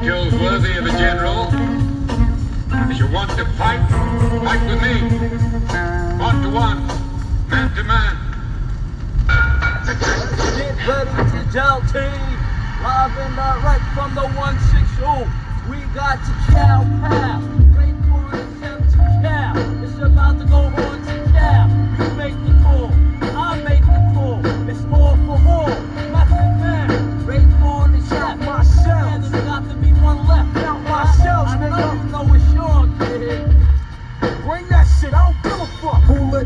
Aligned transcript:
skills 0.00 0.32
worthy 0.32 0.78
of 0.78 0.86
a 0.86 0.90
general. 0.92 1.48
If 2.90 2.98
you 2.98 3.06
want 3.12 3.30
to 3.36 3.44
fight, 3.60 3.84
fight 4.40 4.62
with 4.66 4.80
me. 4.80 4.96
One 6.18 6.40
to 6.42 6.48
one, 6.48 6.86
man 7.50 7.68
to 7.76 7.84
man. 7.84 8.16
Get 10.56 10.88
ready 10.88 11.30
to 11.32 11.52
gel 11.52 11.80
team. 11.92 12.38
Live 12.82 13.12
and 13.18 13.36
direct 13.36 13.84
from 13.92 14.14
the 14.14 14.26
160. 14.40 15.28
We 15.68 15.76
got 15.94 16.16
to 16.16 16.32
cow 16.50 16.80
pow. 17.04 17.40
Great 17.76 17.96
for 18.08 18.24
attempt 18.40 18.92
to 18.92 18.98
cow. 19.20 19.52
It's 19.84 19.98
about 19.98 20.38
to 20.38 20.46
go 20.46 20.69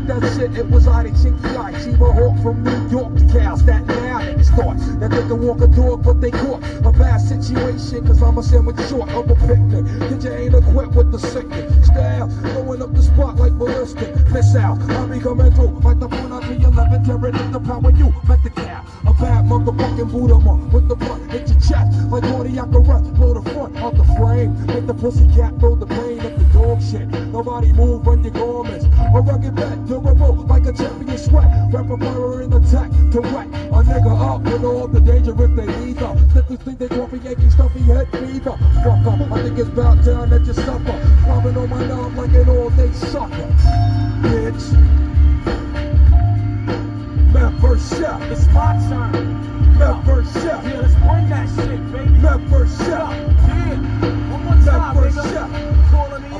that 0.03 0.21
shit? 0.35 0.57
It 0.57 0.69
was 0.69 0.87
Adi 0.87 1.11
Chinky 1.11 1.57
Ike. 1.57 1.77
She 1.83 1.91
was 1.91 2.13
hawk 2.13 2.35
from 2.43 2.63
New 2.63 2.89
York 2.89 3.15
to 3.15 3.25
Cal. 3.31 3.57
Staten 3.57 3.87
now 3.87 4.19
niggas 4.19 4.55
thought 4.55 4.77
that 4.99 5.11
they 5.11 5.21
can 5.27 5.41
walk 5.41 5.61
a 5.61 5.67
dog, 5.67 6.03
but 6.03 6.21
they 6.21 6.31
caught 6.31 6.63
a 6.83 6.91
bad 6.91 7.17
situation. 7.17 8.05
Cause 8.05 8.21
I'm 8.21 8.37
a 8.37 8.43
sandwich 8.43 8.79
short 8.89 9.09
of 9.11 9.29
a 9.29 9.35
picnic. 9.47 9.85
Cause 10.09 10.25
you 10.25 10.31
ain't 10.31 10.55
equipped 10.55 10.95
with 10.95 11.11
the 11.11 11.19
sickness. 11.19 11.87
Style, 11.87 12.27
blowing 12.27 12.81
up 12.81 12.93
the 12.93 13.01
spot 13.01 13.37
like 13.37 13.53
ballistic. 13.57 14.13
Miss 14.31 14.55
out, 14.55 14.81
I'll 14.91 15.07
be 15.07 15.19
coming 15.19 15.51
through 15.53 15.79
like 15.79 15.99
the 15.99 16.07
11. 16.07 17.05
Tearing 17.05 17.35
up 17.35 17.51
the 17.51 17.59
power 17.59 17.91
you 17.91 18.13
met 18.27 18.43
the 18.43 18.49
cow. 18.49 18.83
A 19.07 19.13
bad 19.13 19.45
motherfucking 19.45 20.11
Buddha 20.11 20.37
monk 20.39 20.71
with 20.73 20.87
the 20.87 20.95
blunt. 20.95 21.31
Hit 21.31 21.47
your 21.49 21.59
chest 21.59 22.09
like 22.09 22.23
Marty 22.23 22.51
Akareth. 22.51 23.15
Blow 23.15 23.33
the 23.33 23.49
front 23.51 23.77
of 23.77 23.97
the 23.97 24.03
frame. 24.15 24.65
Make 24.65 24.87
the 24.87 24.93
pussy 24.93 25.27
cat 25.35 25.53
throw 25.59 25.75
the 25.75 25.85
pain 25.85 26.19
of 26.19 26.37
the 26.37 26.45
dog 26.57 26.81
shit. 26.81 27.07
Nobody 27.31 27.71
move, 27.73 28.05
run 28.05 28.23
your 28.23 28.33
garments. 28.33 28.85
A 28.85 29.21
rugged 29.21 29.55
bet, 29.55 29.84
durable 29.87 30.35
like 30.47 30.65
a 30.65 30.73
champion 30.73 31.17
sweat. 31.17 31.45
Rapper 31.71 31.97
fire 31.97 32.41
in 32.41 32.53
attack 32.53 32.89
to 33.11 33.21
wet. 33.21 33.47
A 33.47 33.79
nigga 33.83 34.13
up 34.19 34.41
with 34.41 34.63
all 34.63 34.87
the 34.87 34.99
danger 34.99 35.31
if 35.31 35.55
they 35.55 35.63
either. 35.63 36.13
Niggas 36.33 36.59
think 36.61 36.79
they 36.79 36.87
coffee 36.87 37.19
Yankee 37.19 37.49
stuffy 37.49 37.79
head 37.81 38.09
fever. 38.11 38.57
Fuck 38.83 39.05
up, 39.05 39.31
I 39.31 39.43
think 39.43 39.59
it's 39.59 39.69
about 39.69 40.03
time 40.03 40.29
that 40.29 40.45
you 40.45 40.53
suffer. 40.53 40.97
Climbing 41.23 41.57
on 41.57 41.69
my 41.69 41.85
knob 41.85 42.15
like 42.15 42.33
an 42.33 42.49
all 42.49 42.69
day 42.71 42.91
sucker. 42.91 43.47
Bitch. 44.21 44.71
Man 47.33 47.59
first 47.59 47.99
shot. 47.99 48.21
It's 48.31 48.47
my 48.47 48.73
turn. 48.89 49.77
Man 49.77 50.03
first 50.05 50.33
shot. 50.33 50.63
Yeah, 50.63 50.79
let's 50.79 50.95
bring 50.95 51.29
that 51.29 51.47
shit, 51.55 51.91
baby. 51.91 52.09
Man 52.21 52.49
first 52.49 52.77
shot. 52.79 53.13
Yeah. 53.13 53.75
One 54.31 54.45
more 54.45 54.65
time, 54.65 54.95
first 54.95 55.17
shot. 55.33 55.74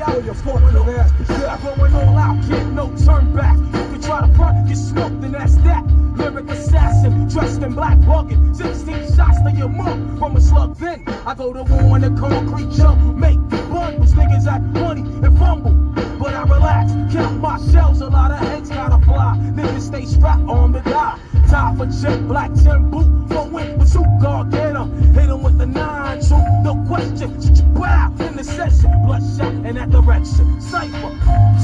Out. 0.06 0.14
pull 0.14 0.24
your 0.24 0.34
fucking 0.34 0.94
ass 0.94 1.10
to 1.26 1.50
I'm 1.50 1.62
going 1.62 1.94
all 1.94 2.16
out, 2.16 2.42
kid, 2.48 2.66
no 2.72 2.86
turn 3.04 3.34
back. 3.34 3.56
You 3.56 3.72
can 3.72 4.00
try 4.00 4.26
to 4.26 4.34
front, 4.34 4.68
get 4.68 4.76
smoked, 4.76 5.24
and 5.24 5.34
that's 5.34 5.56
that. 5.58 5.84
Lyric 6.16 6.48
assassin, 6.48 7.28
dressed 7.28 7.62
in 7.62 7.74
black 7.74 7.98
bugging. 7.98 8.56
16 8.56 9.16
shots 9.16 9.42
to 9.42 9.50
your 9.56 9.68
mug 9.68 10.18
from 10.18 10.36
a 10.36 10.40
slug. 10.40 10.76
Then 10.76 11.02
I 11.26 11.34
go 11.34 11.52
to 11.52 11.62
war 11.64 11.96
in 11.96 12.02
the 12.02 12.20
concrete 12.20 12.70
jump. 12.70 13.16
Make 13.16 13.38
the 13.50 13.56
bundles, 13.68 14.12
niggas 14.12 14.46
act 14.46 14.64
funny 14.74 15.02
and 15.02 15.38
fumble. 15.38 15.72
But 16.18 16.34
I 16.34 16.42
relax, 16.44 16.92
count 17.12 17.40
my 17.40 17.58
shells, 17.70 18.00
a 18.00 18.08
lot 18.08 18.30
of 18.30 18.38
heads 18.38 18.70
gotta 18.70 19.04
fly. 19.04 19.36
Niggas 19.54 19.82
stay 19.82 20.04
strapped 20.04 20.48
on 20.48 20.72
to 20.72 20.80
die. 20.80 21.18
Tie 21.50 21.74
for 21.76 21.86
jet, 21.86 22.26
black 22.28 22.52
tin 22.54 22.90
boot, 22.90 23.28
go 23.28 23.44
with 23.46 23.66
suit 23.88 24.06
guard, 24.20 24.50
get 24.50 24.74
'em. 24.74 24.90
Hit 25.14 25.28
'em 25.30 25.42
with 25.42 25.58
the 25.58 25.66
nine, 25.66 25.85
shoot, 26.28 26.46
no 26.62 26.74
question. 26.86 27.30
Wow, 27.74 28.12
in 28.20 28.36
the 28.36 28.44
session, 28.44 28.90
bloodshot 29.04 29.52
in 29.66 29.74
that 29.76 29.90
direction. 29.90 30.60
Cypher, 30.60 31.12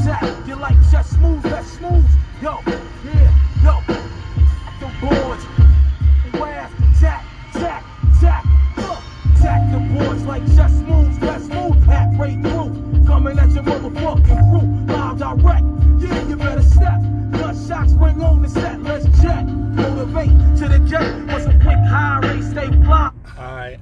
Zach, 0.04 0.46
you 0.46 0.56
like 0.56 0.76
just 0.90 1.14
smooth, 1.14 1.42
that 1.44 1.64
smooth. 1.64 2.04
Yo, 2.40 2.60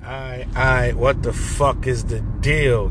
Alright, 0.02 0.46
alright. 0.56 0.96
What 0.96 1.22
the 1.22 1.32
fuck 1.32 1.86
is 1.86 2.04
the 2.04 2.20
deal? 2.20 2.90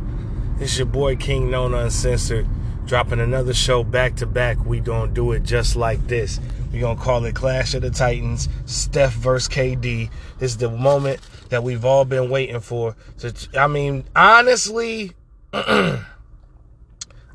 It's 0.59 0.77
your 0.77 0.85
boy 0.85 1.15
King 1.15 1.49
Known 1.49 1.73
Uncensored. 1.73 2.47
Dropping 2.85 3.19
another 3.19 3.53
show 3.53 3.83
back 3.83 4.15
to 4.17 4.27
back. 4.27 4.63
We 4.63 4.79
gonna 4.79 5.11
do 5.11 5.31
it 5.31 5.43
just 5.43 5.75
like 5.75 6.07
this. 6.07 6.39
We 6.71 6.79
gonna 6.79 6.99
call 6.99 7.25
it 7.25 7.33
Clash 7.33 7.73
of 7.73 7.81
the 7.81 7.89
Titans, 7.89 8.47
Steph 8.65 9.13
versus 9.13 9.49
KD. 9.49 10.11
This 10.37 10.51
is 10.51 10.57
the 10.57 10.69
moment 10.69 11.19
that 11.49 11.63
we've 11.63 11.83
all 11.83 12.05
been 12.05 12.29
waiting 12.29 12.59
for. 12.59 12.95
So, 13.17 13.31
I 13.57 13.65
mean, 13.67 14.03
honestly, 14.15 15.13
I'm 15.53 16.03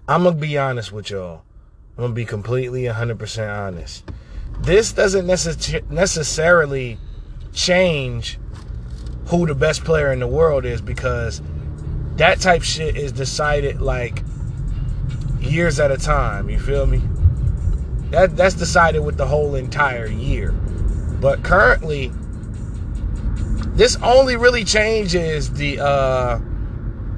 gonna 0.07 0.33
be 0.33 0.57
honest 0.57 0.93
with 0.93 1.11
y'all. 1.11 1.43
I'm 1.97 2.05
gonna 2.05 2.15
be 2.15 2.25
completely 2.25 2.83
100% 2.83 3.67
honest. 3.67 4.05
This 4.61 4.93
doesn't 4.93 5.27
necess- 5.27 5.89
necessarily 5.91 6.99
change 7.53 8.39
who 9.27 9.47
the 9.47 9.55
best 9.55 9.85
player 9.85 10.13
in 10.13 10.21
the 10.21 10.27
world 10.27 10.65
is 10.65 10.81
because 10.81 11.41
that 12.17 12.41
type 12.41 12.63
shit 12.63 12.97
is 12.97 13.13
decided 13.13 13.81
like 13.81 14.23
years 15.41 15.81
at 15.81 15.91
a 15.91 15.97
time. 15.97 16.49
You 16.49 16.59
feel 16.59 16.87
me? 16.87 17.03
That 18.11 18.37
that's 18.37 18.55
decided 18.55 19.01
with 19.01 19.17
the 19.17 19.27
whole 19.27 19.55
entire 19.55 20.07
year. 20.07 20.53
But 20.53 21.43
currently, 21.43 22.13
this 23.75 23.97
only 24.03 24.37
really 24.37 24.65
changes 24.65 25.53
the 25.53 25.81
uh 25.81 26.39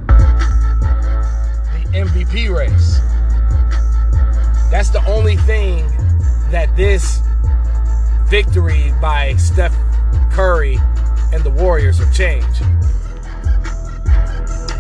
the 0.07 1.91
MVP 1.93 2.55
race. 2.57 3.01
That's 4.71 4.91
the 4.91 5.05
only 5.07 5.37
thing 5.37 5.87
that 6.51 6.75
this 6.77 7.21
victory 8.29 8.93
by 9.01 9.35
Steph 9.37 9.77
Curry 10.33 10.79
and 11.33 11.43
the 11.43 11.51
Warriors 11.51 11.99
have 11.99 12.13
changed. 12.15 12.63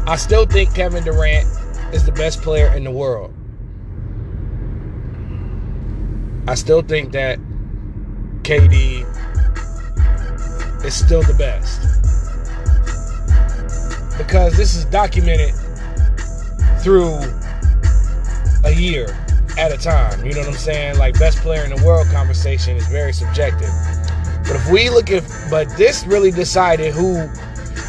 I 0.08 0.16
still 0.16 0.46
think 0.46 0.74
Kevin 0.74 1.04
Durant 1.04 1.46
is 1.92 2.04
the 2.04 2.12
best 2.12 2.42
player 2.42 2.72
in 2.74 2.84
the 2.84 2.90
world. 2.90 3.34
I 6.48 6.54
still 6.54 6.82
think 6.82 7.12
that 7.12 7.40
KD 8.42 9.04
is 10.84 10.94
still 10.94 11.22
the 11.22 11.34
best. 11.34 11.82
Because 14.16 14.56
this 14.56 14.76
is 14.76 14.84
documented 14.84 15.54
through 16.82 17.18
a 18.64 18.72
year 18.72 19.06
at 19.58 19.72
a 19.72 19.76
time. 19.76 20.24
You 20.24 20.32
know 20.34 20.40
what 20.40 20.48
I'm 20.48 20.54
saying? 20.54 20.98
Like 20.98 21.18
best 21.18 21.38
player 21.38 21.64
in 21.64 21.74
the 21.74 21.84
world 21.84 22.06
conversation 22.08 22.76
is 22.76 22.86
very 22.86 23.12
subjective. 23.12 23.70
But 24.44 24.54
if 24.54 24.70
we 24.70 24.88
look 24.88 25.10
at 25.10 25.24
but 25.50 25.68
this 25.76 26.06
really 26.06 26.30
decided 26.30 26.92
who 26.92 27.14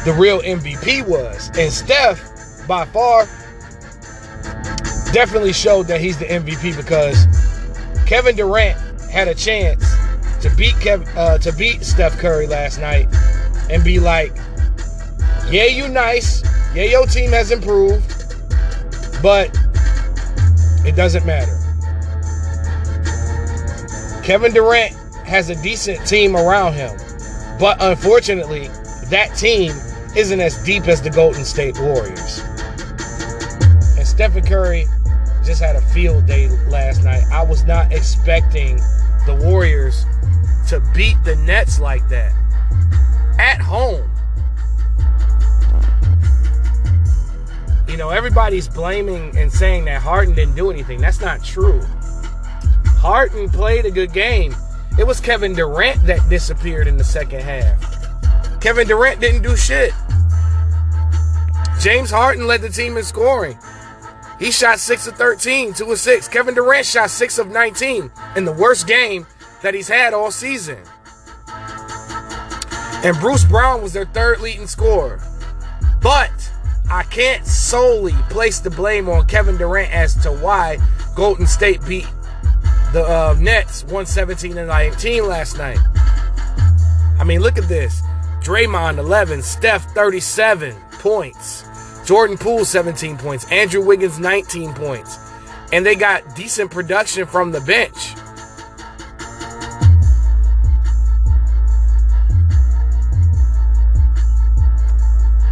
the 0.04 0.14
real 0.18 0.40
MVP 0.40 1.06
was. 1.06 1.50
And 1.58 1.72
Steph, 1.72 2.20
by 2.66 2.84
far, 2.86 3.26
definitely 5.12 5.52
showed 5.52 5.86
that 5.86 6.00
he's 6.00 6.18
the 6.18 6.26
MVP 6.26 6.76
because 6.76 7.26
Kevin 8.06 8.36
Durant 8.36 8.78
had 9.10 9.28
a 9.28 9.34
chance 9.34 9.84
to 10.40 10.50
beat 10.56 10.74
Kev, 10.76 11.06
uh, 11.16 11.38
to 11.38 11.52
beat 11.52 11.84
Steph 11.84 12.16
Curry 12.18 12.46
last 12.46 12.78
night 12.78 13.08
and 13.70 13.82
be 13.82 13.98
like, 13.98 14.36
"Yeah, 15.50 15.64
you 15.64 15.88
nice. 15.88 16.42
Yeah, 16.74 16.84
your 16.84 17.06
team 17.06 17.32
has 17.32 17.50
improved, 17.50 18.04
but 19.22 19.50
it 20.84 20.94
doesn't 20.94 21.26
matter." 21.26 21.54
Kevin 24.22 24.52
Durant 24.52 24.94
has 25.26 25.50
a 25.50 25.54
decent 25.62 26.06
team 26.06 26.36
around 26.36 26.74
him, 26.74 26.94
but 27.58 27.76
unfortunately, 27.80 28.68
that 29.10 29.34
team 29.36 29.72
isn't 30.16 30.40
as 30.40 30.62
deep 30.64 30.86
as 30.86 31.02
the 31.02 31.10
Golden 31.10 31.44
State 31.44 31.78
Warriors. 31.80 32.40
And 33.96 34.06
Stephen 34.06 34.44
Curry 34.44 34.86
just 35.44 35.62
had 35.62 35.76
a 35.76 35.80
field 35.80 36.26
day 36.26 36.48
last 36.68 37.02
night. 37.04 37.24
I 37.32 37.42
was 37.42 37.64
not 37.64 37.92
expecting 37.92 38.76
the 39.26 39.38
Warriors 39.42 40.04
to 40.68 40.80
beat 40.94 41.16
the 41.24 41.36
Nets 41.36 41.80
like 41.80 42.06
that 42.08 42.32
at 43.38 43.60
home. 43.60 44.10
You 47.88 47.96
know, 47.96 48.10
everybody's 48.10 48.68
blaming 48.68 49.36
and 49.36 49.50
saying 49.50 49.86
that 49.86 50.02
Harden 50.02 50.34
didn't 50.34 50.54
do 50.54 50.70
anything. 50.70 51.00
That's 51.00 51.20
not 51.20 51.42
true. 51.42 51.80
Harden 53.00 53.48
played 53.48 53.86
a 53.86 53.90
good 53.90 54.12
game. 54.12 54.54
It 54.96 55.06
was 55.06 55.20
Kevin 55.20 55.54
Durant 55.54 56.04
that 56.06 56.28
disappeared 56.28 56.86
in 56.86 56.96
the 56.96 57.04
second 57.04 57.40
half. 57.40 58.60
Kevin 58.60 58.86
Durant 58.86 59.20
didn't 59.20 59.42
do 59.42 59.56
shit. 59.56 59.92
James 61.80 62.10
Harden 62.10 62.46
led 62.46 62.62
the 62.62 62.68
team 62.68 62.96
in 62.96 63.04
scoring. 63.04 63.58
He 64.38 64.50
shot 64.52 64.78
6 64.78 65.08
of 65.08 65.16
13, 65.16 65.74
2 65.74 65.92
of 65.92 65.98
6. 65.98 66.28
Kevin 66.28 66.54
Durant 66.54 66.86
shot 66.86 67.10
6 67.10 67.38
of 67.38 67.48
19 67.48 68.10
in 68.36 68.44
the 68.44 68.52
worst 68.52 68.86
game 68.86 69.26
that 69.62 69.74
he's 69.74 69.88
had 69.88 70.14
all 70.14 70.30
season. 70.30 70.78
And 73.04 73.16
Bruce 73.18 73.44
Brown 73.44 73.82
was 73.82 73.92
their 73.92 74.06
third 74.06 74.40
leading 74.40 74.66
scorer. 74.66 75.20
But 76.00 76.52
I 76.90 77.04
can't 77.04 77.46
solely 77.46 78.14
place 78.28 78.60
the 78.60 78.70
blame 78.70 79.08
on 79.08 79.26
Kevin 79.26 79.56
Durant 79.56 79.92
as 79.92 80.14
to 80.22 80.32
why 80.32 80.78
Golden 81.14 81.46
State 81.46 81.84
beat 81.86 82.06
the 82.92 83.04
uh, 83.04 83.36
Nets 83.38 83.82
117 83.84 84.56
and 84.56 84.68
19 84.68 85.26
last 85.26 85.58
night. 85.58 85.78
I 87.18 87.24
mean, 87.24 87.40
look 87.40 87.58
at 87.58 87.68
this. 87.68 88.00
Draymond 88.40 88.98
11, 88.98 89.42
Steph 89.42 89.84
37 89.92 90.74
points, 90.92 91.64
Jordan 92.06 92.38
Poole 92.38 92.64
17 92.64 93.18
points, 93.18 93.50
Andrew 93.50 93.84
Wiggins 93.84 94.18
19 94.18 94.72
points. 94.74 95.18
And 95.72 95.84
they 95.84 95.94
got 95.94 96.34
decent 96.34 96.70
production 96.70 97.26
from 97.26 97.52
the 97.52 97.60
bench. 97.60 98.14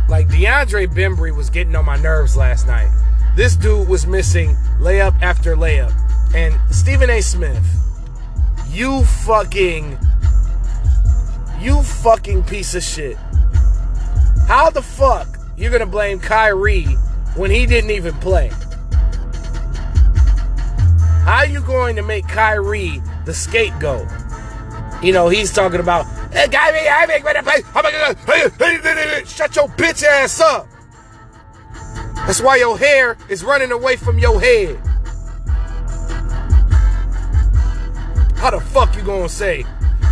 Like 0.08 0.28
DeAndre 0.28 0.86
Bembry 0.86 1.36
was 1.36 1.50
getting 1.50 1.74
on 1.76 1.84
my 1.84 1.96
nerves 1.96 2.36
last 2.36 2.66
night. 2.66 2.90
This 3.34 3.56
dude 3.56 3.88
was 3.88 4.06
missing 4.06 4.56
layup 4.78 5.20
after 5.20 5.56
layup. 5.56 6.05
And 6.34 6.58
Stephen 6.70 7.10
A. 7.10 7.20
Smith, 7.20 7.64
you 8.68 9.04
fucking, 9.04 9.98
you 11.60 11.82
fucking 11.82 12.44
piece 12.44 12.74
of 12.74 12.82
shit. 12.82 13.16
How 14.46 14.70
the 14.70 14.82
fuck 14.82 15.38
you're 15.56 15.72
gonna 15.72 15.86
blame 15.86 16.20
Kyrie 16.20 16.84
when 17.34 17.50
he 17.50 17.66
didn't 17.66 17.90
even 17.90 18.14
play? 18.14 18.50
How 21.24 21.38
are 21.38 21.46
you 21.46 21.60
going 21.62 21.96
to 21.96 22.02
make 22.02 22.28
Kyrie 22.28 23.02
the 23.24 23.34
scapegoat? 23.34 24.06
You 25.02 25.12
know, 25.12 25.28
he's 25.28 25.52
talking 25.52 25.80
about, 25.80 26.06
hey, 26.32 26.46
Kyrie, 26.48 26.88
I 26.88 27.06
make 27.06 27.24
better 27.24 27.42
play. 27.42 27.62
I'm 27.74 27.82
gonna 27.82 29.26
shut 29.26 29.56
your 29.56 29.68
bitch 29.68 30.04
ass 30.04 30.40
up. 30.40 30.68
That's 32.26 32.40
why 32.40 32.56
your 32.56 32.78
hair 32.78 33.16
is 33.28 33.42
running 33.42 33.72
away 33.72 33.96
from 33.96 34.18
your 34.18 34.40
head. 34.40 34.80
How 38.46 38.52
the 38.52 38.60
fuck 38.60 38.94
you 38.94 39.02
gonna 39.02 39.28
say 39.28 39.64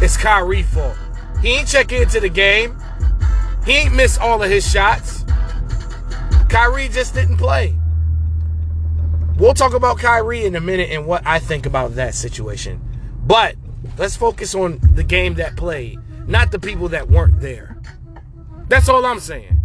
it's 0.02 0.16
Kyrie 0.16 0.64
fault? 0.64 0.96
He 1.40 1.50
ain't 1.50 1.68
check 1.68 1.92
into 1.92 2.18
the 2.18 2.28
game. 2.28 2.76
He 3.64 3.74
ain't 3.74 3.94
missed 3.94 4.20
all 4.20 4.42
of 4.42 4.50
his 4.50 4.68
shots. 4.68 5.24
Kyrie 6.48 6.88
just 6.88 7.14
didn't 7.14 7.36
play. 7.36 7.78
We'll 9.36 9.54
talk 9.54 9.72
about 9.72 9.98
Kyrie 9.98 10.46
in 10.46 10.56
a 10.56 10.60
minute 10.60 10.90
and 10.90 11.06
what 11.06 11.24
I 11.24 11.38
think 11.38 11.64
about 11.64 11.94
that 11.94 12.12
situation. 12.16 12.80
But 13.24 13.54
let's 13.98 14.16
focus 14.16 14.52
on 14.56 14.80
the 14.82 15.04
game 15.04 15.34
that 15.34 15.56
played, 15.56 16.00
not 16.26 16.50
the 16.50 16.58
people 16.58 16.88
that 16.88 17.08
weren't 17.08 17.40
there. 17.40 17.80
That's 18.66 18.88
all 18.88 19.06
I'm 19.06 19.20
saying. 19.20 19.60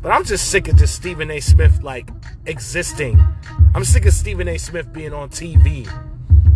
But 0.00 0.10
I'm 0.10 0.24
just 0.24 0.48
sick 0.48 0.68
of 0.68 0.76
just 0.76 0.94
Stephen 0.94 1.28
A. 1.28 1.40
Smith 1.40 1.82
like 1.82 2.08
existing. 2.46 3.20
I'm 3.74 3.84
sick 3.84 4.06
of 4.06 4.12
Stephen 4.12 4.46
A. 4.46 4.58
Smith 4.58 4.92
being 4.92 5.12
on 5.12 5.30
TV. 5.30 5.88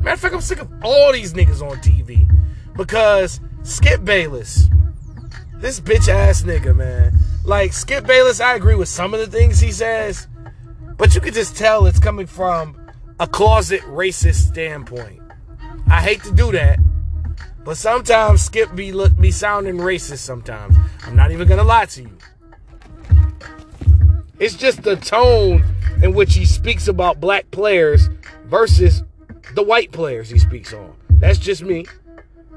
Matter 0.05 0.15
of 0.15 0.21
fact, 0.21 0.35
I'm 0.35 0.41
sick 0.43 0.61
of 0.61 0.71
all 0.85 1.13
these 1.15 1.33
niggas 1.33 1.63
on 1.63 1.79
TV. 1.79 2.31
Because 2.77 3.41
Skip 3.63 4.05
Bayless, 4.05 4.69
this 5.55 5.81
bitch 5.81 6.09
ass 6.09 6.43
nigga, 6.43 6.77
man. 6.77 7.15
Like, 7.43 7.73
Skip 7.73 8.07
Bayless, 8.07 8.39
I 8.39 8.55
agree 8.55 8.75
with 8.75 8.89
some 8.89 9.15
of 9.15 9.21
the 9.21 9.27
things 9.27 9.61
he 9.61 9.73
says, 9.73 10.29
but 10.99 11.15
you 11.15 11.23
could 11.23 11.33
just 11.33 11.57
tell 11.57 11.87
it's 11.87 11.99
coming 11.99 12.27
from 12.27 12.77
a 13.19 13.27
closet 13.27 13.81
racist 13.83 14.47
standpoint. 14.47 15.23
I 15.89 16.03
hate 16.03 16.23
to 16.25 16.33
do 16.33 16.53
that, 16.53 16.79
but 17.65 17.79
sometimes 17.79 18.43
Skip 18.43 18.75
be 18.75 18.93
look 18.93 19.19
be 19.19 19.31
sounding 19.31 19.79
racist 19.79 20.19
sometimes. 20.19 20.77
I'm 21.07 21.17
not 21.17 21.31
even 21.31 21.49
gonna 21.49 21.65
lie 21.65 21.87
to 21.87 22.03
you. 22.03 22.19
It's 24.39 24.55
just 24.55 24.83
the 24.83 24.97
tone 24.97 25.65
in 26.03 26.13
which 26.13 26.35
he 26.35 26.45
speaks 26.45 26.89
about 26.89 27.21
black 27.21 27.51
players 27.51 28.11
versus 28.45 29.03
the 29.55 29.63
white 29.63 29.93
players 29.93 30.29
he 30.29 30.39
speaks 30.39 30.73
on. 30.73 30.95
That's 31.09 31.39
just 31.39 31.63
me. 31.63 31.87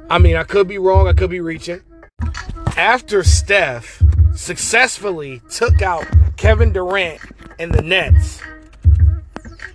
I 0.10 0.18
mean, 0.18 0.36
I 0.36 0.44
could 0.44 0.68
be 0.68 0.78
wrong, 0.78 1.08
I 1.08 1.14
could 1.14 1.30
be 1.30 1.42
reaching. 1.42 1.82
After 2.76 3.24
Steph 3.24 4.02
successfully 4.36 5.42
took 5.50 5.82
out 5.82 6.06
Kevin 6.38 6.72
Durant 6.72 7.22
and 7.60 7.74
the 7.74 7.82
Nets, 7.82 8.42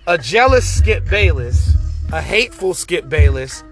a 0.07 0.17
jealous 0.17 0.67
Skip 0.69 1.05
Bayless, 1.09 1.75
a 2.11 2.21
hateful 2.21 2.73
Skip 2.73 3.09
Bayless, 3.09 3.63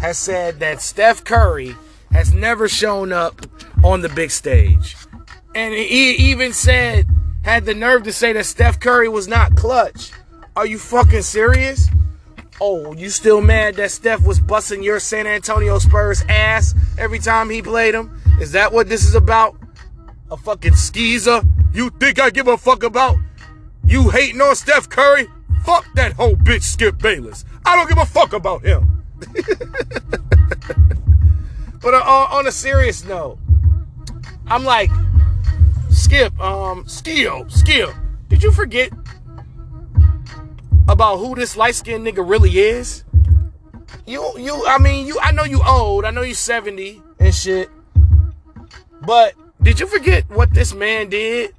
has 0.00 0.18
said 0.18 0.60
that 0.60 0.80
Steph 0.80 1.24
Curry 1.24 1.74
has 2.12 2.32
never 2.32 2.68
shown 2.68 3.12
up 3.12 3.46
on 3.84 4.00
the 4.00 4.08
big 4.08 4.30
stage. 4.30 4.96
And 5.54 5.72
he 5.74 6.12
even 6.12 6.52
said, 6.52 7.06
had 7.42 7.64
the 7.64 7.74
nerve 7.74 8.02
to 8.04 8.12
say 8.12 8.32
that 8.32 8.46
Steph 8.46 8.80
Curry 8.80 9.08
was 9.08 9.28
not 9.28 9.56
clutch. 9.56 10.10
Are 10.56 10.66
you 10.66 10.78
fucking 10.78 11.22
serious? 11.22 11.88
Oh, 12.62 12.92
you 12.92 13.08
still 13.08 13.40
mad 13.40 13.76
that 13.76 13.90
Steph 13.90 14.22
was 14.22 14.38
busting 14.38 14.82
your 14.82 15.00
San 15.00 15.26
Antonio 15.26 15.78
Spurs 15.78 16.22
ass 16.28 16.74
every 16.98 17.18
time 17.18 17.48
he 17.48 17.62
played 17.62 17.94
them? 17.94 18.20
Is 18.38 18.52
that 18.52 18.70
what 18.70 18.86
this 18.86 19.06
is 19.06 19.14
about? 19.14 19.56
A 20.30 20.36
fucking 20.36 20.74
skeezer? 20.74 21.42
You 21.72 21.88
think 21.88 22.20
I 22.20 22.28
give 22.28 22.48
a 22.48 22.58
fuck 22.58 22.82
about? 22.82 23.16
You 23.82 24.10
hating 24.10 24.42
on 24.42 24.54
Steph 24.56 24.90
Curry? 24.90 25.26
Fuck 25.64 25.86
that 25.94 26.12
whole 26.12 26.36
bitch 26.36 26.62
Skip 26.62 26.98
Bayless. 26.98 27.46
I 27.64 27.76
don't 27.76 27.88
give 27.88 27.96
a 27.96 28.04
fuck 28.04 28.34
about 28.34 28.62
him. 28.62 29.04
but 31.80 31.94
uh, 31.94 32.28
on 32.30 32.46
a 32.46 32.52
serious 32.52 33.06
note, 33.06 33.38
I'm 34.46 34.64
like, 34.64 34.90
Skip, 35.88 36.38
um, 36.38 36.86
Skip, 36.86 37.50
Skip, 37.50 37.90
did 38.28 38.42
you 38.42 38.52
forget 38.52 38.90
about 40.90 41.18
who 41.18 41.34
this 41.34 41.56
light 41.56 41.76
skinned 41.76 42.06
nigga 42.06 42.28
really 42.28 42.58
is? 42.58 43.04
You, 44.06 44.32
you, 44.36 44.66
I 44.66 44.78
mean, 44.78 45.06
you, 45.06 45.18
I 45.20 45.32
know 45.32 45.44
you 45.44 45.62
old, 45.66 46.04
I 46.04 46.10
know 46.10 46.22
you 46.22 46.34
70 46.34 47.00
and 47.18 47.34
shit, 47.34 47.68
but 49.06 49.34
did 49.62 49.78
you 49.78 49.86
forget 49.86 50.28
what 50.30 50.52
this 50.52 50.74
man 50.74 51.08
did 51.08 51.54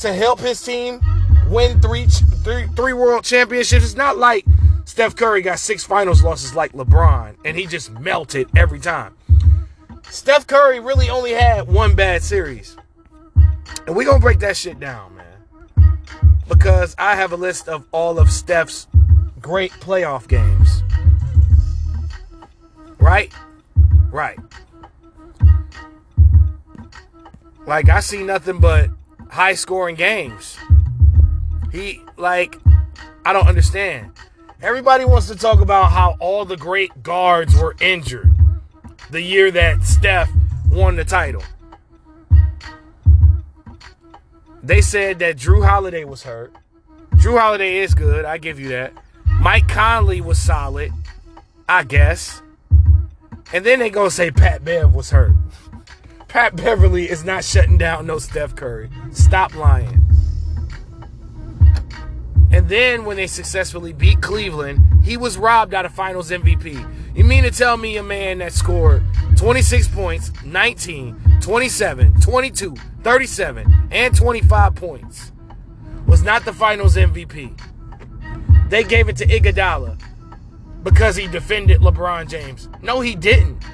to 0.00 0.12
help 0.12 0.40
his 0.40 0.62
team 0.62 1.00
win 1.48 1.80
three, 1.80 2.06
three, 2.06 2.66
three 2.76 2.92
world 2.92 3.24
championships? 3.24 3.84
It's 3.84 3.96
not 3.96 4.16
like 4.16 4.46
Steph 4.84 5.16
Curry 5.16 5.42
got 5.42 5.58
six 5.58 5.84
finals 5.84 6.22
losses 6.22 6.54
like 6.54 6.72
LeBron 6.72 7.36
and 7.44 7.56
he 7.56 7.66
just 7.66 7.90
melted 7.90 8.48
every 8.56 8.80
time. 8.80 9.14
Steph 10.08 10.46
Curry 10.46 10.80
really 10.80 11.10
only 11.10 11.32
had 11.32 11.66
one 11.68 11.94
bad 11.94 12.22
series. 12.22 12.76
And 13.86 13.94
we're 13.94 14.04
going 14.04 14.18
to 14.18 14.22
break 14.22 14.38
that 14.40 14.56
shit 14.56 14.80
down, 14.80 15.15
because 16.48 16.94
I 16.98 17.16
have 17.16 17.32
a 17.32 17.36
list 17.36 17.68
of 17.68 17.84
all 17.92 18.18
of 18.18 18.30
Steph's 18.30 18.86
great 19.40 19.72
playoff 19.72 20.28
games. 20.28 20.82
Right? 22.98 23.32
Right. 24.10 24.38
Like, 27.66 27.88
I 27.88 28.00
see 28.00 28.22
nothing 28.22 28.60
but 28.60 28.90
high 29.30 29.54
scoring 29.54 29.96
games. 29.96 30.56
He, 31.72 32.00
like, 32.16 32.56
I 33.24 33.32
don't 33.32 33.48
understand. 33.48 34.12
Everybody 34.62 35.04
wants 35.04 35.28
to 35.28 35.36
talk 35.36 35.60
about 35.60 35.92
how 35.92 36.16
all 36.20 36.44
the 36.44 36.56
great 36.56 37.02
guards 37.02 37.54
were 37.54 37.76
injured 37.80 38.32
the 39.10 39.20
year 39.20 39.50
that 39.50 39.82
Steph 39.84 40.30
won 40.68 40.96
the 40.96 41.04
title. 41.04 41.42
They 44.66 44.80
said 44.80 45.20
that 45.20 45.36
Jrue 45.36 45.64
Holiday 45.64 46.02
was 46.02 46.24
hurt. 46.24 46.52
Jrue 47.12 47.38
Holiday 47.38 47.78
is 47.78 47.94
good. 47.94 48.24
I 48.24 48.36
give 48.38 48.58
you 48.58 48.70
that. 48.70 48.92
Mike 49.40 49.68
Conley 49.68 50.20
was 50.20 50.40
solid. 50.40 50.92
I 51.68 51.84
guess. 51.84 52.42
And 53.52 53.64
then 53.64 53.78
they 53.78 53.90
gonna 53.90 54.10
say 54.10 54.32
Pat 54.32 54.64
Bev 54.64 54.92
was 54.92 55.10
hurt. 55.10 55.36
Pat 56.28 56.56
Beverley 56.56 57.08
is 57.08 57.24
not 57.24 57.44
shutting 57.44 57.78
down 57.78 58.08
no 58.08 58.18
Steph 58.18 58.56
Curry. 58.56 58.90
Stop 59.12 59.54
lying. 59.54 60.04
And 62.50 62.68
then 62.68 63.04
when 63.04 63.16
they 63.16 63.28
successfully 63.28 63.92
beat 63.92 64.20
Cleveland, 64.20 65.04
he 65.04 65.16
was 65.16 65.38
robbed 65.38 65.74
out 65.74 65.86
of 65.86 65.92
finals 65.92 66.32
MVP. 66.32 67.05
You 67.16 67.24
mean 67.24 67.44
to 67.44 67.50
tell 67.50 67.78
me 67.78 67.96
a 67.96 68.02
man 68.02 68.38
that 68.38 68.52
scored 68.52 69.02
26 69.36 69.88
points, 69.88 70.30
19, 70.44 71.40
27, 71.40 72.20
22, 72.20 72.76
37, 73.02 73.88
and 73.90 74.14
25 74.14 74.74
points 74.74 75.32
was 76.06 76.22
not 76.22 76.44
the 76.44 76.52
finals 76.52 76.94
MVP? 76.94 77.58
They 78.68 78.84
gave 78.84 79.08
it 79.08 79.16
to 79.16 79.26
Iguodala 79.26 79.98
because 80.82 81.16
he 81.16 81.26
defended 81.26 81.80
LeBron 81.80 82.28
James. 82.28 82.68
No, 82.82 83.00
he 83.00 83.14
didn't. 83.14 83.64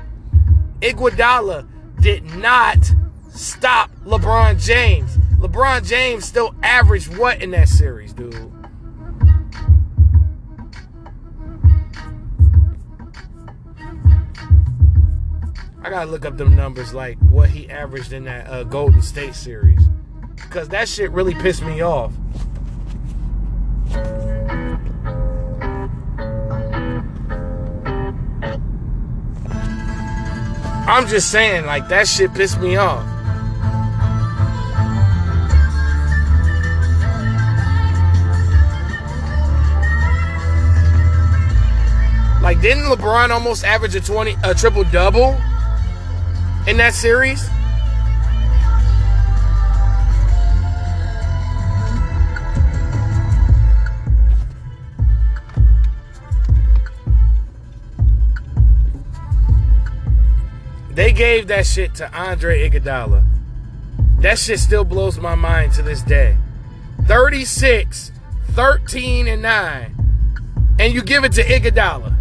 Iguodala 0.80 1.66
did 2.00 2.24
not 2.36 2.78
stop 3.30 3.90
LeBron 4.04 4.64
James. 4.64 5.16
LeBron 5.40 5.84
James 5.84 6.24
still 6.24 6.54
averaged 6.62 7.16
what 7.16 7.42
in 7.42 7.50
that 7.50 7.68
series, 7.68 8.12
dude? 8.12 8.52
I 15.84 15.90
gotta 15.90 16.08
look 16.08 16.24
up 16.24 16.36
them 16.36 16.54
numbers, 16.54 16.94
like 16.94 17.18
what 17.18 17.50
he 17.50 17.68
averaged 17.68 18.12
in 18.12 18.22
that 18.24 18.48
uh, 18.48 18.62
Golden 18.62 19.02
State 19.02 19.34
series, 19.34 19.82
because 20.36 20.68
that 20.68 20.88
shit 20.88 21.10
really 21.10 21.34
pissed 21.34 21.64
me 21.64 21.80
off. 21.80 22.12
I'm 30.86 31.08
just 31.08 31.32
saying, 31.32 31.66
like 31.66 31.88
that 31.88 32.06
shit 32.06 32.32
pissed 32.32 32.60
me 32.60 32.76
off. 32.76 33.04
Like, 42.40 42.60
didn't 42.60 42.84
LeBron 42.84 43.30
almost 43.30 43.64
average 43.64 43.96
a 43.96 44.00
20 44.00 44.36
a 44.44 44.54
triple 44.54 44.84
double 44.84 45.40
in 46.66 46.76
that 46.76 46.94
series? 46.94 47.48
They 60.94 61.12
gave 61.12 61.48
that 61.48 61.66
shit 61.66 61.94
to 61.96 62.12
Andre 62.12 62.68
Iguodala. 62.68 63.24
That 64.20 64.38
shit 64.38 64.60
still 64.60 64.84
blows 64.84 65.18
my 65.18 65.34
mind 65.34 65.72
to 65.72 65.82
this 65.82 66.02
day. 66.02 66.36
36, 67.06 68.12
13, 68.50 69.26
and 69.26 69.42
9. 69.42 69.94
And 70.78 70.94
you 70.94 71.02
give 71.02 71.24
it 71.24 71.32
to 71.32 71.42
Iguodala. 71.42 72.14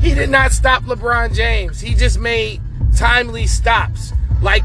He 0.00 0.14
did 0.14 0.30
not 0.30 0.52
stop 0.52 0.84
LeBron 0.84 1.34
James. 1.34 1.80
He 1.80 1.94
just 1.94 2.18
made 2.18 2.60
timely 2.96 3.46
stops 3.46 4.12
like 4.42 4.64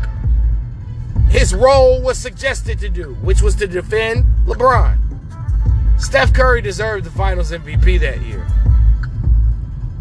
his 1.30 1.54
role 1.54 2.02
was 2.02 2.18
suggested 2.18 2.80
to 2.80 2.90
do, 2.90 3.14
which 3.22 3.42
was 3.42 3.56
to 3.56 3.68
defend 3.68 4.26
LeBron. 4.46 4.98
Steph 6.00 6.34
Curry 6.34 6.62
deserved 6.62 7.06
the 7.06 7.12
finals 7.12 7.52
MVP 7.52 8.00
that 8.00 8.22
year. 8.22 8.48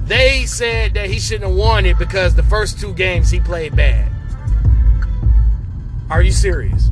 They 0.04 0.46
said 0.46 0.94
that 0.94 1.10
he 1.10 1.18
shouldn't 1.18 1.50
have 1.50 1.58
won 1.58 1.84
it 1.84 1.98
because 1.98 2.34
the 2.34 2.42
first 2.42 2.80
two 2.80 2.94
games 2.94 3.30
he 3.30 3.40
played 3.40 3.76
bad. 3.76 4.10
Are 6.08 6.22
you 6.22 6.32
serious? 6.32 6.90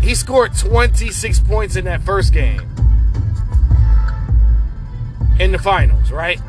He 0.00 0.14
scored 0.14 0.56
26 0.56 1.40
points 1.40 1.74
in 1.74 1.86
that 1.86 2.02
first 2.02 2.32
game 2.32 2.60
in 5.40 5.50
the 5.50 5.58
finals, 5.58 6.12
right? 6.12 6.40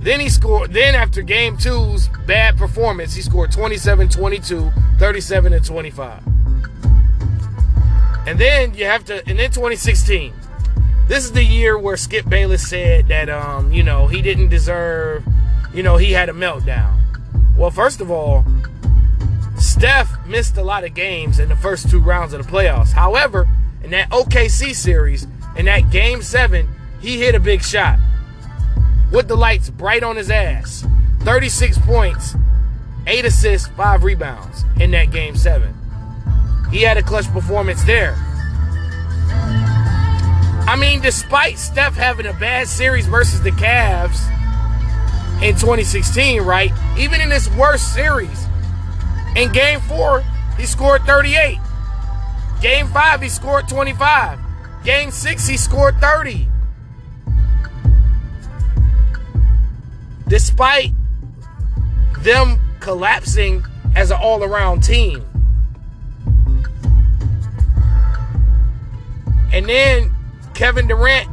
Then 0.00 0.18
he 0.18 0.30
scored, 0.30 0.72
then 0.72 0.94
after 0.94 1.20
game 1.20 1.58
two's 1.58 2.08
bad 2.26 2.56
performance, 2.56 3.14
he 3.14 3.20
scored 3.20 3.52
27, 3.52 4.08
22, 4.08 4.70
37, 4.98 5.52
and 5.52 5.64
25. 5.64 6.22
And 8.26 8.38
then 8.38 8.74
you 8.74 8.86
have 8.86 9.04
to, 9.06 9.16
and 9.28 9.38
then 9.38 9.50
2016. 9.50 10.32
This 11.06 11.24
is 11.24 11.32
the 11.32 11.44
year 11.44 11.78
where 11.78 11.98
Skip 11.98 12.26
Bayless 12.30 12.66
said 12.66 13.08
that, 13.08 13.28
um, 13.28 13.72
you 13.72 13.82
know, 13.82 14.06
he 14.06 14.22
didn't 14.22 14.48
deserve, 14.48 15.22
you 15.74 15.82
know, 15.82 15.98
he 15.98 16.12
had 16.12 16.30
a 16.30 16.32
meltdown. 16.32 16.98
Well, 17.56 17.70
first 17.70 18.00
of 18.00 18.10
all, 18.10 18.44
Steph 19.58 20.26
missed 20.26 20.56
a 20.56 20.62
lot 20.62 20.84
of 20.84 20.94
games 20.94 21.38
in 21.38 21.50
the 21.50 21.56
first 21.56 21.90
two 21.90 22.00
rounds 22.00 22.32
of 22.32 22.46
the 22.46 22.50
playoffs. 22.50 22.92
However, 22.92 23.46
in 23.82 23.90
that 23.90 24.08
OKC 24.10 24.74
series, 24.74 25.26
in 25.56 25.66
that 25.66 25.90
game 25.90 26.22
seven, 26.22 26.68
he 27.00 27.18
hit 27.18 27.34
a 27.34 27.40
big 27.40 27.62
shot 27.62 27.98
with 29.10 29.28
the 29.28 29.36
lights 29.36 29.70
bright 29.70 30.02
on 30.02 30.16
his 30.16 30.30
ass. 30.30 30.86
36 31.20 31.78
points, 31.78 32.34
8 33.06 33.24
assists, 33.24 33.68
5 33.68 34.04
rebounds 34.04 34.64
in 34.80 34.90
that 34.92 35.10
game 35.10 35.36
7. 35.36 35.74
He 36.70 36.82
had 36.82 36.96
a 36.96 37.02
clutch 37.02 37.26
performance 37.32 37.82
there. 37.84 38.14
I 40.66 40.76
mean, 40.78 41.00
despite 41.00 41.58
Steph 41.58 41.94
having 41.94 42.26
a 42.26 42.32
bad 42.34 42.68
series 42.68 43.06
versus 43.06 43.42
the 43.42 43.50
Cavs 43.50 44.28
in 45.42 45.54
2016, 45.54 46.42
right? 46.42 46.70
Even 46.96 47.20
in 47.20 47.28
this 47.28 47.48
worst 47.56 47.92
series, 47.92 48.46
in 49.36 49.50
game 49.52 49.80
4, 49.80 50.22
he 50.56 50.66
scored 50.66 51.02
38. 51.02 51.58
Game 52.60 52.86
5, 52.86 53.22
he 53.22 53.28
scored 53.28 53.68
25. 53.68 54.38
Game 54.84 55.10
6, 55.10 55.46
he 55.46 55.56
scored 55.56 55.96
30. 55.96 56.46
Despite 60.30 60.92
them 62.20 62.56
collapsing 62.78 63.64
as 63.96 64.12
an 64.12 64.18
all 64.22 64.44
around 64.44 64.80
team. 64.80 65.26
And 69.52 69.68
then 69.68 70.14
Kevin 70.54 70.86
Durant, 70.86 71.28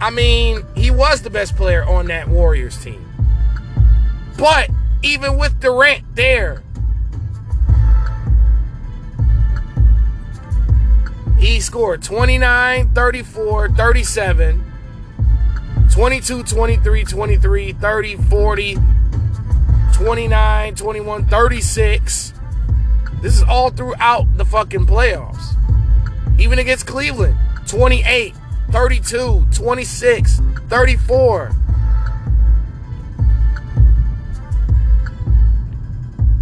I 0.00 0.10
mean, 0.10 0.64
he 0.76 0.92
was 0.92 1.22
the 1.22 1.30
best 1.30 1.56
player 1.56 1.84
on 1.84 2.06
that 2.06 2.28
Warriors 2.28 2.82
team. 2.82 3.04
But 4.38 4.70
even 5.02 5.36
with 5.36 5.58
Durant 5.58 6.04
there, 6.14 6.62
he 11.40 11.58
scored 11.58 12.04
29, 12.04 12.94
34, 12.94 13.70
37. 13.70 14.71
22, 15.92 16.42
23, 16.44 17.04
23, 17.04 17.72
30, 17.72 18.16
40, 18.16 18.76
29, 19.92 20.74
21, 20.74 21.26
36. 21.26 22.32
This 23.20 23.36
is 23.36 23.42
all 23.42 23.68
throughout 23.68 24.26
the 24.38 24.44
fucking 24.46 24.86
playoffs. 24.86 25.54
Even 26.40 26.58
against 26.58 26.86
Cleveland, 26.86 27.36
28, 27.66 28.34
32, 28.70 29.46
26, 29.52 30.40
34. 30.70 31.52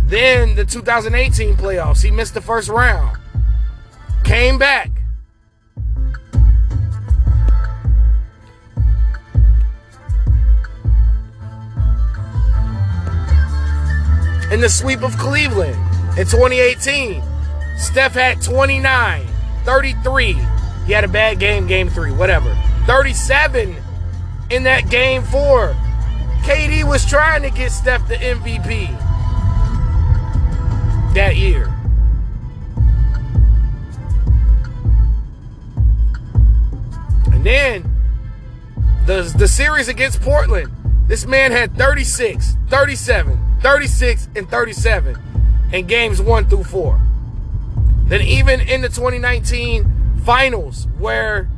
Then 0.07 0.55
the 0.55 0.65
2018 0.65 1.57
playoffs, 1.57 2.05
he 2.05 2.13
missed 2.13 2.35
the 2.35 2.41
first 2.41 2.69
round. 2.69 3.19
Came 4.23 4.59
back. 4.59 5.00
In 14.51 14.61
the 14.61 14.69
sweep 14.69 15.03
of 15.03 15.17
Cleveland 15.17 15.77
in 16.19 16.27
2018. 16.27 17.23
Steph 17.77 18.15
had 18.15 18.43
29, 18.43 19.27
33. 19.65 20.37
He 20.87 20.93
had 20.93 21.05
a 21.05 21.09
bad 21.09 21.39
game, 21.39 21.67
game 21.67 21.89
three, 21.89 22.13
whatever. 22.13 22.55
37 22.87 23.77
in 24.51 24.63
that 24.65 24.91
game 24.91 25.23
four. 25.23 25.75
KD 26.43 26.85
was 26.85 27.07
trying 27.07 27.43
to 27.43 27.51
get 27.51 27.71
Steph 27.71 28.07
the 28.09 28.17
MVP 28.17 28.89
that 31.15 31.37
year. 31.37 31.67
And 37.33 37.45
then 37.45 37.95
the, 39.07 39.33
the 39.39 39.49
series 39.49 39.89
against 39.89 40.21
Portland, 40.21 40.71
this 41.07 41.27
man 41.27 41.53
had 41.53 41.77
36, 41.77 42.57
37, 42.69 43.50
36 43.61 44.29
and 44.37 44.49
37 44.49 45.19
in 45.73 45.87
games 45.87 46.21
one 46.21 46.47
through 46.47 46.65
four. 46.65 47.01
Then 48.05 48.23
even 48.23 48.61
in 48.61 48.83
the 48.83 48.89
2019 48.89 50.21
finals 50.25 50.87
where 50.99 51.51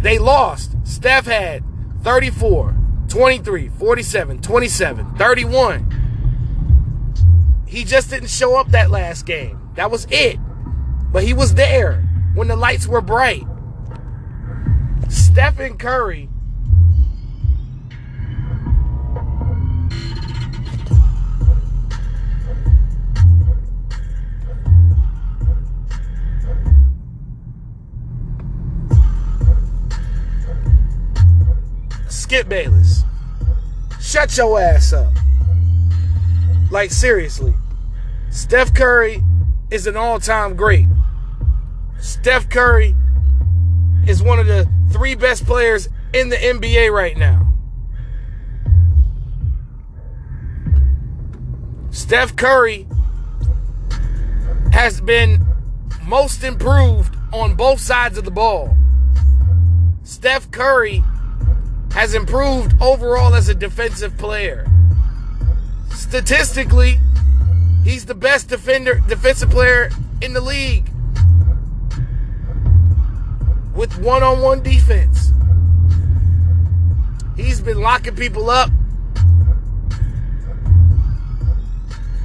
they 0.00 0.18
lost, 0.18 0.76
Steph 0.84 1.26
had 1.26 1.62
34, 2.02 2.74
23, 3.08 3.68
47, 3.68 4.40
27, 4.40 5.14
31. 5.16 7.64
He 7.66 7.84
just 7.84 8.10
didn't 8.10 8.30
show 8.30 8.56
up 8.56 8.70
that 8.70 8.90
last 8.90 9.26
game. 9.26 9.60
That 9.74 9.90
was 9.90 10.06
it. 10.10 10.38
But 11.12 11.24
he 11.24 11.34
was 11.34 11.54
there 11.54 12.02
when 12.34 12.48
the 12.48 12.56
lights 12.56 12.86
were 12.86 13.00
bright. 13.00 13.44
Stephen 15.08 15.76
Curry 15.76 16.28
Shut 34.26 34.38
your 34.38 34.60
ass 34.60 34.92
up. 34.92 35.12
Like, 36.72 36.90
seriously. 36.90 37.54
Steph 38.30 38.74
Curry 38.74 39.22
is 39.70 39.86
an 39.86 39.96
all 39.96 40.18
time 40.18 40.56
great. 40.56 40.86
Steph 42.00 42.48
Curry 42.48 42.96
is 44.04 44.24
one 44.24 44.40
of 44.40 44.48
the 44.48 44.68
three 44.90 45.14
best 45.14 45.46
players 45.46 45.88
in 46.12 46.28
the 46.28 46.36
NBA 46.36 46.90
right 46.90 47.16
now. 47.16 47.52
Steph 51.90 52.34
Curry 52.34 52.88
has 54.72 55.00
been 55.00 55.46
most 56.02 56.42
improved 56.42 57.14
on 57.32 57.54
both 57.54 57.78
sides 57.78 58.18
of 58.18 58.24
the 58.24 58.32
ball. 58.32 58.76
Steph 60.02 60.50
Curry 60.50 61.04
has 61.96 62.14
improved 62.14 62.74
overall 62.78 63.34
as 63.34 63.48
a 63.48 63.54
defensive 63.54 64.14
player. 64.18 64.66
Statistically, 65.88 67.00
he's 67.84 68.04
the 68.04 68.14
best 68.14 68.50
defender 68.50 69.00
defensive 69.08 69.48
player 69.48 69.88
in 70.20 70.34
the 70.34 70.40
league 70.42 70.90
with 73.74 73.98
one-on-one 73.98 74.62
defense. 74.62 75.32
He's 77.34 77.62
been 77.62 77.80
locking 77.80 78.14
people 78.14 78.50
up. 78.50 78.70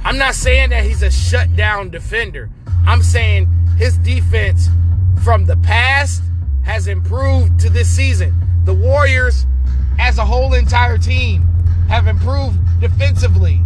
I'm 0.04 0.18
not 0.18 0.34
saying 0.34 0.68
that 0.68 0.84
he's 0.84 1.02
a 1.02 1.10
shutdown 1.10 1.88
defender. 1.88 2.50
I'm 2.86 3.02
saying 3.02 3.48
his 3.78 3.96
defense 3.96 4.68
from 5.24 5.46
the 5.46 5.56
past 5.56 6.22
has 6.64 6.88
improved 6.88 7.58
to 7.60 7.70
this 7.70 7.88
season. 7.88 8.34
The 8.64 8.74
Warriors, 8.74 9.46
as 10.02 10.18
a 10.18 10.24
whole 10.24 10.52
entire 10.52 10.98
team, 10.98 11.46
have 11.88 12.08
improved 12.08 12.58
defensively. 12.80 13.60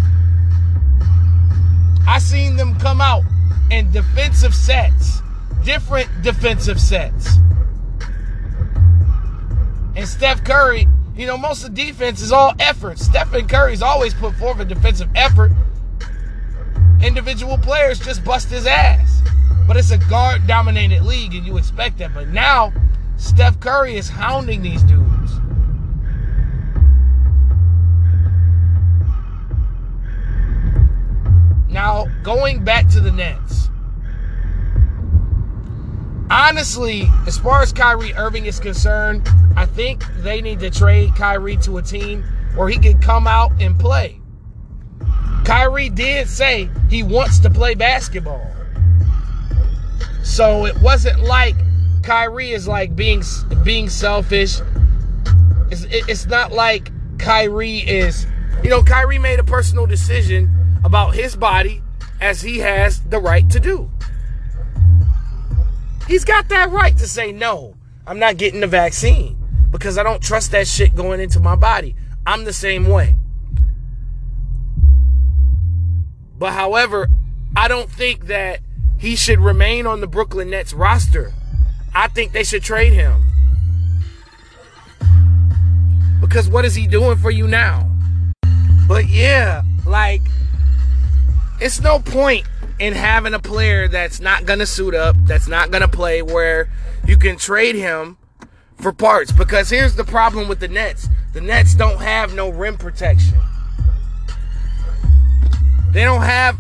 I 2.06 2.18
seen 2.18 2.56
them 2.56 2.78
come 2.78 3.00
out 3.00 3.22
in 3.70 3.90
defensive 3.90 4.54
sets, 4.54 5.22
different 5.64 6.08
defensive 6.22 6.78
sets. 6.78 7.38
And 9.96 10.06
Steph 10.06 10.44
Curry, 10.44 10.86
you 11.16 11.26
know, 11.26 11.38
most 11.38 11.64
of 11.64 11.74
the 11.74 11.86
defense 11.86 12.20
is 12.20 12.32
all 12.32 12.52
effort. 12.60 12.98
Stephen 12.98 13.48
Curry's 13.48 13.80
always 13.80 14.12
put 14.12 14.34
forth 14.34 14.60
a 14.60 14.64
defensive 14.66 15.08
effort. 15.14 15.52
Individual 17.02 17.56
players 17.56 17.98
just 17.98 18.22
bust 18.24 18.50
his 18.50 18.66
ass. 18.66 19.22
But 19.66 19.78
it's 19.78 19.90
a 19.90 19.98
guard 19.98 20.46
dominated 20.46 21.02
league, 21.02 21.34
and 21.34 21.46
you 21.46 21.56
expect 21.56 21.96
that. 21.98 22.12
But 22.12 22.28
now, 22.28 22.74
Steph 23.16 23.58
Curry 23.58 23.96
is 23.96 24.10
hounding 24.10 24.60
these 24.60 24.82
dudes. 24.82 25.15
Now, 31.76 32.06
going 32.22 32.64
back 32.64 32.88
to 32.92 33.00
the 33.00 33.12
Nets. 33.12 33.68
Honestly, 36.30 37.06
as 37.26 37.36
far 37.36 37.60
as 37.60 37.70
Kyrie 37.70 38.14
Irving 38.14 38.46
is 38.46 38.58
concerned, 38.58 39.28
I 39.56 39.66
think 39.66 40.02
they 40.22 40.40
need 40.40 40.60
to 40.60 40.70
trade 40.70 41.14
Kyrie 41.16 41.58
to 41.58 41.76
a 41.76 41.82
team 41.82 42.24
where 42.54 42.66
he 42.70 42.78
can 42.78 42.98
come 42.98 43.26
out 43.26 43.52
and 43.60 43.78
play. 43.78 44.18
Kyrie 45.44 45.90
did 45.90 46.30
say 46.30 46.70
he 46.88 47.02
wants 47.02 47.40
to 47.40 47.50
play 47.50 47.74
basketball. 47.74 48.50
So 50.22 50.64
it 50.64 50.80
wasn't 50.80 51.24
like 51.24 51.56
Kyrie 52.02 52.52
is 52.52 52.66
like 52.66 52.96
being 52.96 53.22
being 53.64 53.90
selfish. 53.90 54.62
It's, 55.70 55.84
it's 55.90 56.24
not 56.24 56.52
like 56.52 56.90
Kyrie 57.18 57.80
is, 57.80 58.26
you 58.64 58.70
know, 58.70 58.82
Kyrie 58.82 59.18
made 59.18 59.40
a 59.40 59.44
personal 59.44 59.84
decision 59.84 60.55
about 60.86 61.16
his 61.16 61.34
body 61.34 61.82
as 62.20 62.40
he 62.42 62.60
has 62.60 63.02
the 63.02 63.18
right 63.18 63.50
to 63.50 63.58
do. 63.58 63.90
He's 66.06 66.24
got 66.24 66.48
that 66.50 66.70
right 66.70 66.96
to 66.98 67.08
say, 67.08 67.32
no, 67.32 67.74
I'm 68.06 68.20
not 68.20 68.36
getting 68.36 68.60
the 68.60 68.68
vaccine 68.68 69.36
because 69.72 69.98
I 69.98 70.04
don't 70.04 70.22
trust 70.22 70.52
that 70.52 70.68
shit 70.68 70.94
going 70.94 71.18
into 71.18 71.40
my 71.40 71.56
body. 71.56 71.96
I'm 72.24 72.44
the 72.44 72.52
same 72.52 72.86
way. 72.86 73.16
But 76.38 76.52
however, 76.52 77.08
I 77.56 77.66
don't 77.66 77.90
think 77.90 78.26
that 78.26 78.60
he 78.96 79.16
should 79.16 79.40
remain 79.40 79.88
on 79.88 80.00
the 80.00 80.06
Brooklyn 80.06 80.50
Nets 80.50 80.72
roster. 80.72 81.32
I 81.96 82.06
think 82.06 82.30
they 82.30 82.44
should 82.44 82.62
trade 82.62 82.92
him. 82.92 83.24
Because 86.20 86.48
what 86.48 86.64
is 86.64 86.76
he 86.76 86.86
doing 86.86 87.18
for 87.18 87.32
you 87.32 87.48
now? 87.48 87.90
But 88.86 89.08
yeah, 89.08 89.62
like, 89.84 90.22
it's 91.60 91.80
no 91.80 91.98
point 91.98 92.46
in 92.78 92.92
having 92.92 93.34
a 93.34 93.38
player 93.38 93.88
that's 93.88 94.20
not 94.20 94.44
going 94.44 94.58
to 94.58 94.66
suit 94.66 94.94
up, 94.94 95.16
that's 95.24 95.48
not 95.48 95.70
going 95.70 95.82
to 95.82 95.88
play, 95.88 96.22
where 96.22 96.68
you 97.06 97.16
can 97.16 97.36
trade 97.36 97.74
him 97.74 98.18
for 98.76 98.92
parts. 98.92 99.32
Because 99.32 99.70
here's 99.70 99.94
the 99.94 100.04
problem 100.04 100.48
with 100.48 100.60
the 100.60 100.68
Nets 100.68 101.08
the 101.32 101.40
Nets 101.40 101.74
don't 101.74 102.00
have 102.00 102.34
no 102.34 102.48
rim 102.48 102.76
protection. 102.76 103.38
They 105.92 106.04
don't 106.04 106.22
have. 106.22 106.58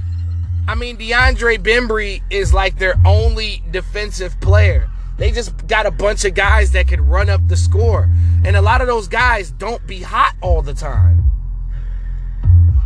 I 0.68 0.74
mean, 0.74 0.96
DeAndre 0.96 1.58
Bembry 1.58 2.22
is 2.30 2.52
like 2.52 2.78
their 2.78 2.94
only 3.04 3.62
defensive 3.70 4.40
player. 4.40 4.90
They 5.16 5.30
just 5.30 5.66
got 5.66 5.86
a 5.86 5.90
bunch 5.90 6.24
of 6.24 6.34
guys 6.34 6.72
that 6.72 6.88
can 6.88 7.06
run 7.06 7.30
up 7.30 7.46
the 7.48 7.56
score. 7.56 8.08
And 8.44 8.56
a 8.56 8.62
lot 8.62 8.80
of 8.80 8.86
those 8.86 9.08
guys 9.08 9.50
don't 9.50 9.86
be 9.86 10.00
hot 10.00 10.34
all 10.40 10.62
the 10.62 10.74
time. 10.74 11.24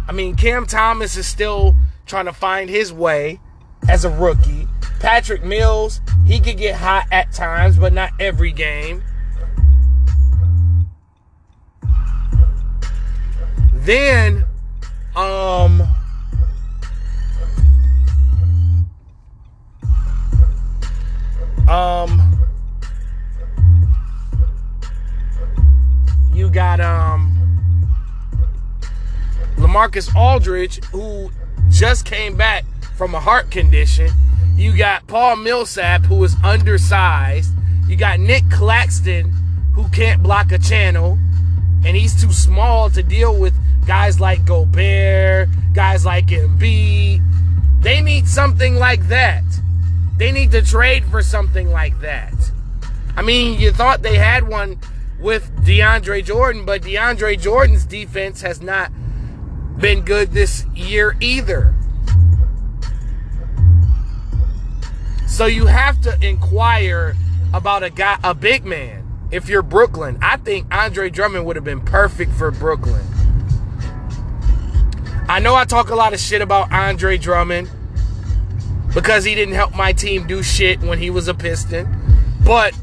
I 0.06 0.12
mean, 0.12 0.36
Cam 0.36 0.66
Thomas 0.66 1.16
is 1.16 1.26
still 1.26 1.74
trying 2.10 2.26
to 2.26 2.32
find 2.32 2.68
his 2.68 2.92
way 2.92 3.40
as 3.88 4.04
a 4.04 4.10
rookie. 4.10 4.66
Patrick 4.98 5.44
Mills, 5.44 6.00
he 6.26 6.40
could 6.40 6.58
get 6.58 6.74
hot 6.74 7.06
at 7.12 7.32
times, 7.32 7.78
but 7.78 7.92
not 7.92 8.10
every 8.18 8.52
game. 8.52 9.02
Then, 13.72 14.44
um, 15.16 15.88
Um, 21.68 22.36
you 26.32 26.50
got 26.50 26.80
um 26.80 27.36
LaMarcus 29.56 30.12
Aldridge, 30.16 30.84
who 30.86 31.30
just 31.70 32.04
came 32.04 32.36
back 32.36 32.64
from 32.96 33.14
a 33.14 33.20
heart 33.20 33.50
condition. 33.50 34.10
You 34.56 34.76
got 34.76 35.06
Paul 35.06 35.36
Millsap, 35.36 36.04
who 36.04 36.22
is 36.24 36.36
undersized. 36.44 37.52
You 37.88 37.96
got 37.96 38.20
Nick 38.20 38.48
Claxton, 38.50 39.32
who 39.74 39.88
can't 39.88 40.22
block 40.22 40.52
a 40.52 40.58
channel, 40.58 41.18
and 41.84 41.96
he's 41.96 42.20
too 42.20 42.32
small 42.32 42.90
to 42.90 43.02
deal 43.02 43.36
with 43.36 43.54
guys 43.86 44.20
like 44.20 44.44
Gobert, 44.44 45.48
guys 45.72 46.04
like 46.04 46.26
Embiid. 46.26 47.22
They 47.80 48.02
need 48.02 48.28
something 48.28 48.76
like 48.76 49.08
that. 49.08 49.44
They 50.18 50.30
need 50.32 50.50
to 50.50 50.62
trade 50.62 51.06
for 51.06 51.22
something 51.22 51.70
like 51.70 51.98
that. 52.00 52.34
I 53.16 53.22
mean, 53.22 53.58
you 53.58 53.72
thought 53.72 54.02
they 54.02 54.16
had 54.16 54.46
one 54.46 54.78
with 55.18 55.50
DeAndre 55.64 56.24
Jordan, 56.24 56.66
but 56.66 56.82
DeAndre 56.82 57.40
Jordan's 57.40 57.86
defense 57.86 58.42
has 58.42 58.60
not 58.60 58.92
been 59.80 60.02
good 60.02 60.32
this 60.32 60.66
year 60.74 61.16
either. 61.20 61.74
So 65.26 65.46
you 65.46 65.66
have 65.66 66.00
to 66.02 66.18
inquire 66.20 67.16
about 67.54 67.82
a 67.82 67.90
guy, 67.90 68.18
a 68.22 68.34
big 68.34 68.64
man. 68.64 69.06
If 69.30 69.48
you're 69.48 69.62
Brooklyn, 69.62 70.18
I 70.20 70.36
think 70.36 70.66
Andre 70.74 71.08
Drummond 71.08 71.46
would 71.46 71.56
have 71.56 71.64
been 71.64 71.80
perfect 71.80 72.32
for 72.32 72.50
Brooklyn. 72.50 73.04
I 75.28 75.38
know 75.38 75.54
I 75.54 75.64
talk 75.64 75.90
a 75.90 75.94
lot 75.94 76.12
of 76.12 76.20
shit 76.20 76.42
about 76.42 76.72
Andre 76.72 77.16
Drummond 77.16 77.70
because 78.92 79.24
he 79.24 79.36
didn't 79.36 79.54
help 79.54 79.74
my 79.76 79.92
team 79.92 80.26
do 80.26 80.42
shit 80.42 80.80
when 80.80 80.98
he 80.98 81.10
was 81.10 81.28
a 81.28 81.34
Piston. 81.34 81.88
But 82.44 82.76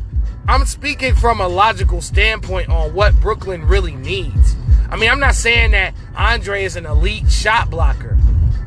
I'm 0.48 0.66
speaking 0.66 1.14
from 1.14 1.42
a 1.42 1.48
logical 1.48 2.02
standpoint 2.02 2.70
on 2.70 2.94
what 2.94 3.20
Brooklyn 3.20 3.68
really 3.68 3.96
needs. 3.96 4.47
I 4.90 4.96
mean, 4.96 5.10
I'm 5.10 5.20
not 5.20 5.36
saying 5.36 5.72
that 5.72 5.94
Andre 6.16 6.64
is 6.64 6.76
an 6.76 6.86
elite 6.86 7.30
shot 7.30 7.70
blocker, 7.70 8.18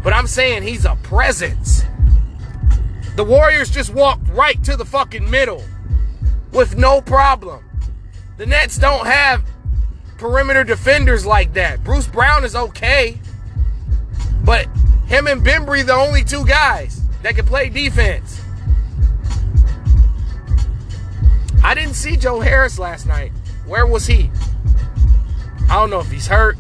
but 0.03 0.13
I'm 0.13 0.27
saying 0.27 0.63
he's 0.63 0.85
a 0.85 0.97
presence. 1.03 1.83
The 3.17 3.25
Warriors 3.25 3.71
just 3.71 3.93
walked 3.93 4.29
right 4.29 4.63
to 4.65 4.77
the 4.77 4.85
fucking 4.85 5.29
middle 5.29 5.63
with 6.53 6.77
no 6.77 7.01
problem. 7.01 7.65
The 8.37 8.47
Nets 8.47 8.79
don't 8.79 9.07
have 9.07 9.45
perimeter 10.19 10.65
defenders 10.65 11.25
like 11.25 11.55
that. 11.55 11.83
Bruce 11.85 12.07
Brown 12.07 12.45
is 12.45 12.55
okay, 12.55 13.19
but 14.45 14.67
him 15.07 15.27
and 15.27 15.45
Bembry 15.45 15.81
are 15.81 15.85
the 15.85 15.95
only 15.95 16.23
two 16.23 16.45
guys 16.47 17.01
that 17.23 17.35
can 17.35 17.47
play 17.47 17.69
defense. 17.69 18.41
I 21.63 21.75
didn't 21.75 21.95
see 21.95 22.17
Joe 22.17 22.41
Harris 22.41 22.79
last 22.79 23.07
night. 23.07 23.33
Where 23.67 23.87
was 23.87 24.07
he? 24.07 24.31
I 25.71 25.75
don't 25.75 25.89
know 25.89 26.01
if 26.01 26.11
he's 26.11 26.27
hurt, 26.27 26.59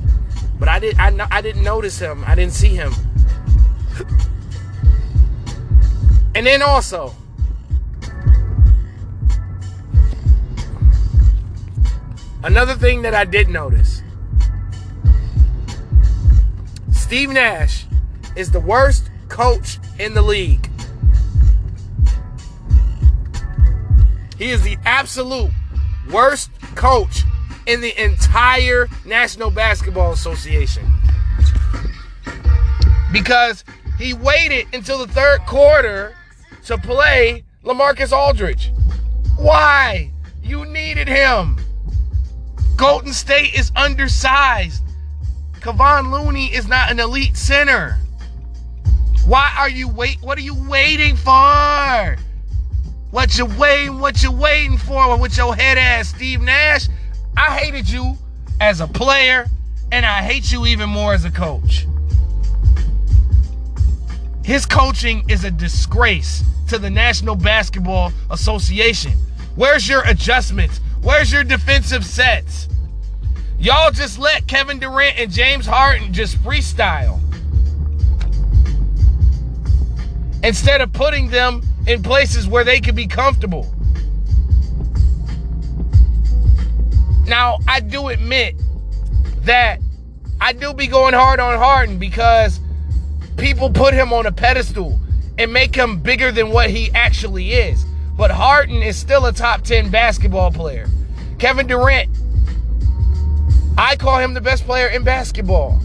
but 0.60 0.68
I 0.68 0.78
did. 0.78 0.96
I 0.96 1.26
I 1.32 1.40
didn't 1.40 1.64
notice 1.64 1.98
him. 1.98 2.22
I 2.28 2.36
didn't 2.36 2.52
see 2.52 2.68
him. 2.68 2.92
And 6.36 6.46
then 6.46 6.62
also, 6.62 7.12
another 12.44 12.74
thing 12.74 13.02
that 13.02 13.12
I 13.12 13.24
did 13.24 13.48
notice 13.48 14.02
Steve 16.92 17.30
Nash 17.30 17.86
is 18.36 18.52
the 18.52 18.60
worst 18.60 19.10
coach 19.28 19.80
in 19.98 20.14
the 20.14 20.22
league. 20.22 20.70
He 24.38 24.50
is 24.50 24.62
the 24.62 24.78
absolute 24.84 25.50
worst 26.10 26.50
coach 26.76 27.24
in 27.66 27.80
the 27.80 28.02
entire 28.02 28.88
National 29.04 29.50
Basketball 29.50 30.12
Association. 30.12 30.86
Because 33.12 33.64
he 33.98 34.14
waited 34.14 34.66
until 34.72 34.98
the 34.98 35.12
third 35.12 35.40
quarter 35.46 36.14
to 36.66 36.78
play 36.78 37.44
LaMarcus 37.64 38.12
Aldridge. 38.12 38.72
Why? 39.36 40.10
You 40.42 40.64
needed 40.64 41.08
him. 41.08 41.58
Golden 42.76 43.12
State 43.12 43.54
is 43.54 43.70
undersized. 43.76 44.82
Kevon 45.60 46.10
Looney 46.10 46.46
is 46.46 46.66
not 46.66 46.90
an 46.90 46.98
elite 46.98 47.36
center. 47.36 47.98
Why 49.26 49.54
are 49.58 49.68
you 49.68 49.86
wait? 49.88 50.16
What 50.22 50.38
are 50.38 50.42
you 50.42 50.54
waiting 50.68 51.14
for? 51.16 52.16
What 53.10 53.36
you 53.36 53.44
waiting? 53.44 54.00
What 54.00 54.22
you 54.22 54.32
waiting 54.32 54.78
for 54.78 55.18
with 55.18 55.36
your 55.36 55.54
head 55.54 55.76
ass, 55.76 56.08
Steve 56.08 56.40
Nash? 56.40 56.88
I 57.36 57.56
hated 57.58 57.88
you 57.88 58.16
as 58.60 58.80
a 58.80 58.86
player, 58.86 59.46
and 59.92 60.04
I 60.04 60.22
hate 60.22 60.52
you 60.52 60.66
even 60.66 60.88
more 60.88 61.14
as 61.14 61.24
a 61.24 61.30
coach. 61.30 61.86
His 64.44 64.66
coaching 64.66 65.24
is 65.28 65.44
a 65.44 65.50
disgrace 65.50 66.42
to 66.68 66.78
the 66.78 66.90
National 66.90 67.34
Basketball 67.34 68.12
Association. 68.30 69.12
Where's 69.56 69.88
your 69.88 70.02
adjustments? 70.02 70.80
Where's 71.02 71.32
your 71.32 71.44
defensive 71.44 72.04
sets? 72.04 72.68
Y'all 73.58 73.90
just 73.90 74.18
let 74.18 74.46
Kevin 74.46 74.78
Durant 74.78 75.18
and 75.18 75.30
James 75.30 75.66
Harden 75.66 76.12
just 76.12 76.36
freestyle. 76.38 77.20
Instead 80.42 80.80
of 80.80 80.92
putting 80.92 81.28
them 81.28 81.62
in 81.86 82.02
places 82.02 82.48
where 82.48 82.64
they 82.64 82.80
could 82.80 82.96
be 82.96 83.06
comfortable. 83.06 83.72
Now, 87.30 87.60
I 87.68 87.78
do 87.78 88.08
admit 88.08 88.56
that 89.42 89.78
I 90.40 90.52
do 90.52 90.74
be 90.74 90.88
going 90.88 91.14
hard 91.14 91.38
on 91.38 91.56
Harden 91.58 91.96
because 91.96 92.58
people 93.36 93.70
put 93.70 93.94
him 93.94 94.12
on 94.12 94.26
a 94.26 94.32
pedestal 94.32 95.00
and 95.38 95.52
make 95.52 95.72
him 95.72 96.00
bigger 96.00 96.32
than 96.32 96.50
what 96.50 96.70
he 96.70 96.90
actually 96.90 97.52
is. 97.52 97.84
But 98.16 98.32
Harden 98.32 98.82
is 98.82 98.96
still 98.96 99.26
a 99.26 99.32
top 99.32 99.62
10 99.62 99.90
basketball 99.90 100.50
player. 100.50 100.88
Kevin 101.38 101.68
Durant 101.68 102.10
I 103.78 103.94
call 103.94 104.18
him 104.18 104.34
the 104.34 104.40
best 104.40 104.64
player 104.64 104.88
in 104.88 105.04
basketball. 105.04 105.80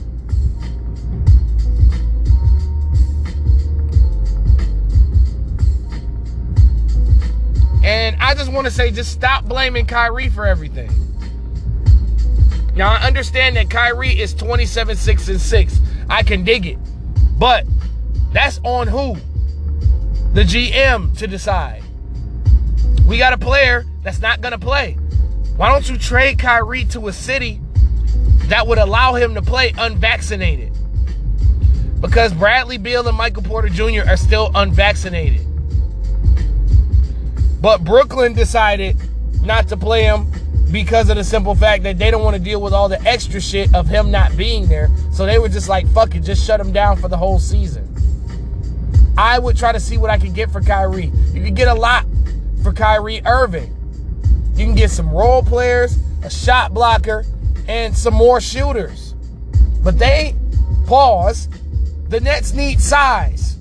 And 7.84 8.16
I 8.20 8.34
just 8.34 8.52
want 8.52 8.66
to 8.66 8.72
say, 8.72 8.90
just 8.90 9.12
stop 9.12 9.46
blaming 9.46 9.86
Kyrie 9.86 10.30
for 10.30 10.48
everything. 10.48 10.90
Now, 12.76 12.92
I 12.92 13.08
understand 13.08 13.56
that 13.56 13.70
Kyrie 13.70 14.20
is 14.20 14.34
27, 14.34 14.96
6, 14.96 15.30
and 15.30 15.42
6. 15.42 15.80
I 16.10 16.24
can 16.24 16.44
dig 16.44 16.66
it. 16.66 16.78
But 17.38 17.66
that's 18.32 18.60
on 18.64 18.88
who? 18.88 19.16
The 20.34 20.44
GM 20.44 21.18
to 21.18 21.28
decide. 21.28 21.84
We 23.08 23.18
got 23.18 23.34
a 23.34 23.38
player 23.38 23.86
that's 24.04 24.20
not 24.20 24.42
to 24.42 24.58
play. 24.58 24.94
Why 25.56 25.72
don't 25.72 25.90
you 25.90 25.98
trade 25.98 26.38
Kyrie 26.38 26.86
to 26.86 27.08
a 27.08 27.14
city 27.14 27.62
that 28.48 28.68
would 28.68 28.78
allow 28.78 29.14
him 29.16 29.34
to 29.36 29.42
play 29.42 29.74
unvaccinated. 29.78 30.72
Because 32.00 32.34
Bradley 32.34 32.78
Beal 32.78 33.08
and 33.08 33.18
Michael 33.18 33.42
Porter 33.42 33.70
Jr. 33.70 34.08
are 34.08 34.18
still 34.18 34.52
unvaccinated. 34.54 35.46
But 37.62 37.84
Brooklyn 37.84 38.34
decided 38.34 38.98
not 39.42 39.68
to 39.70 39.78
play 39.78 40.04
him 40.04 40.32
because 40.76 41.10
of 41.10 41.16
the 41.16 41.24
simple 41.24 41.56
fact 41.56 41.84
that 41.84 41.98
they 41.98 42.12
don't 42.12 42.22
want 42.22 42.36
to 42.36 42.42
deal 42.42 42.60
with 42.60 42.74
all 42.74 42.90
the 42.90 43.02
extra 43.04 43.40
shit 43.40 43.74
of 43.74 43.88
him 43.88 44.12
not 44.12 44.36
being 44.36 44.68
there. 44.68 44.90
So 45.10 45.26
they 45.26 45.40
were 45.40 45.48
just 45.48 45.70
like, 45.70 45.88
fuck 45.94 46.14
it, 46.16 46.20
just 46.20 46.46
shut 46.46 46.60
him 46.60 46.74
down 46.74 46.98
for 46.98 47.08
the 47.08 47.16
whole 47.16 47.40
season. 47.40 47.88
I 49.18 49.40
would 49.40 49.56
try 49.56 49.72
to 49.72 49.80
see 49.80 49.98
what 49.98 50.10
I 50.10 50.18
could 50.18 50.34
get 50.34 50.52
for 50.52 50.60
Kyrie. 50.60 51.14
You 51.34 51.42
can 51.42 51.54
get 51.54 51.70
a 51.70 51.74
lot 51.74 52.06
for 52.62 52.74
Kyrie 52.74 53.22
Irving. 53.26 53.74
You 54.56 54.66
can 54.66 54.76
get 54.76 54.92
some 54.92 55.10
role 55.12 55.42
players, 55.42 55.98
a 56.24 56.30
shot 56.30 56.74
blocker, 56.74 57.24
and 57.70 57.96
some 57.96 58.14
more 58.14 58.42
shooters. 58.42 59.16
But 59.82 59.98
they 59.98 60.36
pause. 60.88 61.48
The 62.10 62.20
Nets 62.20 62.52
need 62.52 62.82
size. 62.82 63.56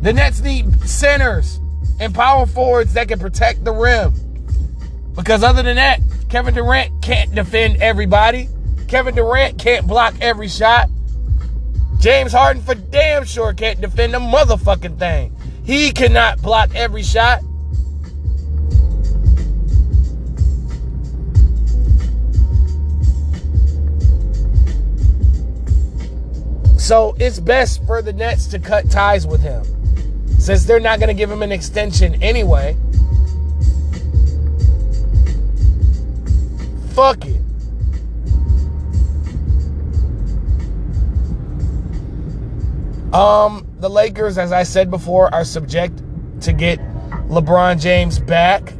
The 0.00 0.14
Nets 0.14 0.40
need 0.40 0.80
centers 0.88 1.60
and 2.00 2.14
power 2.14 2.46
forwards 2.46 2.94
that 2.94 3.08
can 3.08 3.18
protect 3.18 3.62
the 3.62 3.72
rim. 3.72 4.14
Because 5.18 5.42
other 5.42 5.64
than 5.64 5.76
that, 5.76 6.00
Kevin 6.28 6.54
Durant 6.54 7.02
can't 7.02 7.34
defend 7.34 7.82
everybody. 7.82 8.48
Kevin 8.86 9.16
Durant 9.16 9.58
can't 9.58 9.84
block 9.84 10.14
every 10.20 10.46
shot. 10.46 10.88
James 11.98 12.32
Harden 12.32 12.62
for 12.62 12.76
damn 12.76 13.24
sure 13.24 13.52
can't 13.52 13.80
defend 13.80 14.14
a 14.14 14.20
motherfucking 14.20 14.96
thing. 14.96 15.34
He 15.64 15.90
cannot 15.90 16.40
block 16.40 16.72
every 16.76 17.02
shot. 17.02 17.40
So 26.78 27.16
it's 27.18 27.40
best 27.40 27.84
for 27.86 28.02
the 28.02 28.12
Nets 28.12 28.46
to 28.46 28.60
cut 28.60 28.88
ties 28.88 29.26
with 29.26 29.42
him. 29.42 29.64
Since 30.38 30.64
they're 30.64 30.78
not 30.78 31.00
going 31.00 31.08
to 31.08 31.14
give 31.14 31.30
him 31.30 31.42
an 31.42 31.50
extension 31.50 32.22
anyway. 32.22 32.76
Fuck 36.98 37.26
it. 37.26 37.40
Um, 43.14 43.64
the 43.78 43.88
Lakers, 43.88 44.36
as 44.36 44.50
I 44.50 44.64
said 44.64 44.90
before, 44.90 45.32
are 45.32 45.44
subject 45.44 46.02
to 46.40 46.52
get 46.52 46.80
LeBron 47.28 47.80
James 47.80 48.18
back. 48.18 48.72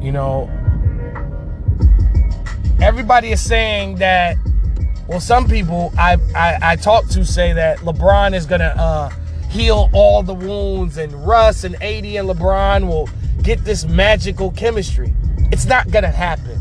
You 0.00 0.12
know, 0.12 0.48
everybody 2.80 3.32
is 3.32 3.40
saying 3.40 3.96
that. 3.96 4.36
Well, 5.08 5.18
some 5.18 5.48
people 5.48 5.92
I 5.98 6.18
I, 6.36 6.58
I 6.62 6.76
talked 6.76 7.10
to 7.14 7.24
say 7.24 7.52
that 7.52 7.78
LeBron 7.78 8.32
is 8.32 8.46
gonna 8.46 8.76
uh, 8.78 9.10
heal 9.54 9.88
all 9.92 10.24
the 10.24 10.34
wounds, 10.34 10.98
and 10.98 11.12
Russ 11.24 11.62
and 11.62 11.76
AD 11.76 12.04
and 12.04 12.28
LeBron 12.28 12.88
will 12.88 13.08
get 13.42 13.64
this 13.64 13.84
magical 13.84 14.50
chemistry. 14.50 15.14
It's 15.52 15.64
not 15.64 15.88
gonna 15.92 16.10
happen 16.10 16.60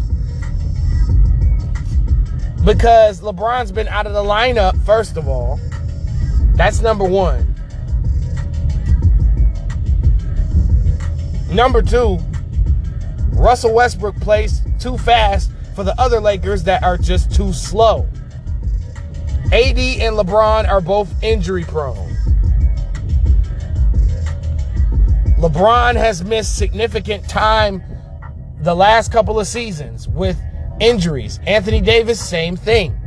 because 2.63 3.21
LeBron's 3.21 3.71
been 3.71 3.87
out 3.87 4.05
of 4.05 4.13
the 4.13 4.21
lineup. 4.21 4.79
First 4.85 5.17
of 5.17 5.27
all, 5.27 5.59
that's 6.53 6.81
number 6.81 7.03
one. 7.03 7.55
Number 11.51 11.81
two, 11.81 12.19
Russell 13.31 13.73
Westbrook 13.73 14.15
plays 14.17 14.61
too 14.79 14.99
fast 14.99 15.51
for 15.75 15.83
the 15.83 15.99
other 15.99 16.19
Lakers 16.19 16.63
that 16.65 16.83
are 16.83 16.97
just 16.97 17.33
too 17.33 17.53
slow. 17.53 18.07
AD 19.51 19.79
and 19.79 20.15
LeBron 20.15 20.69
are 20.69 20.81
both 20.81 21.11
injury 21.23 21.63
prone. 21.63 22.12
LeBron 25.43 25.95
has 25.95 26.23
missed 26.23 26.57
significant 26.57 27.27
time 27.27 27.83
the 28.61 28.73
last 28.73 29.11
couple 29.11 29.37
of 29.37 29.45
seasons 29.45 30.07
with 30.07 30.39
injuries. 30.79 31.41
Anthony 31.45 31.81
Davis, 31.81 32.17
same 32.17 32.55
thing. 32.55 32.97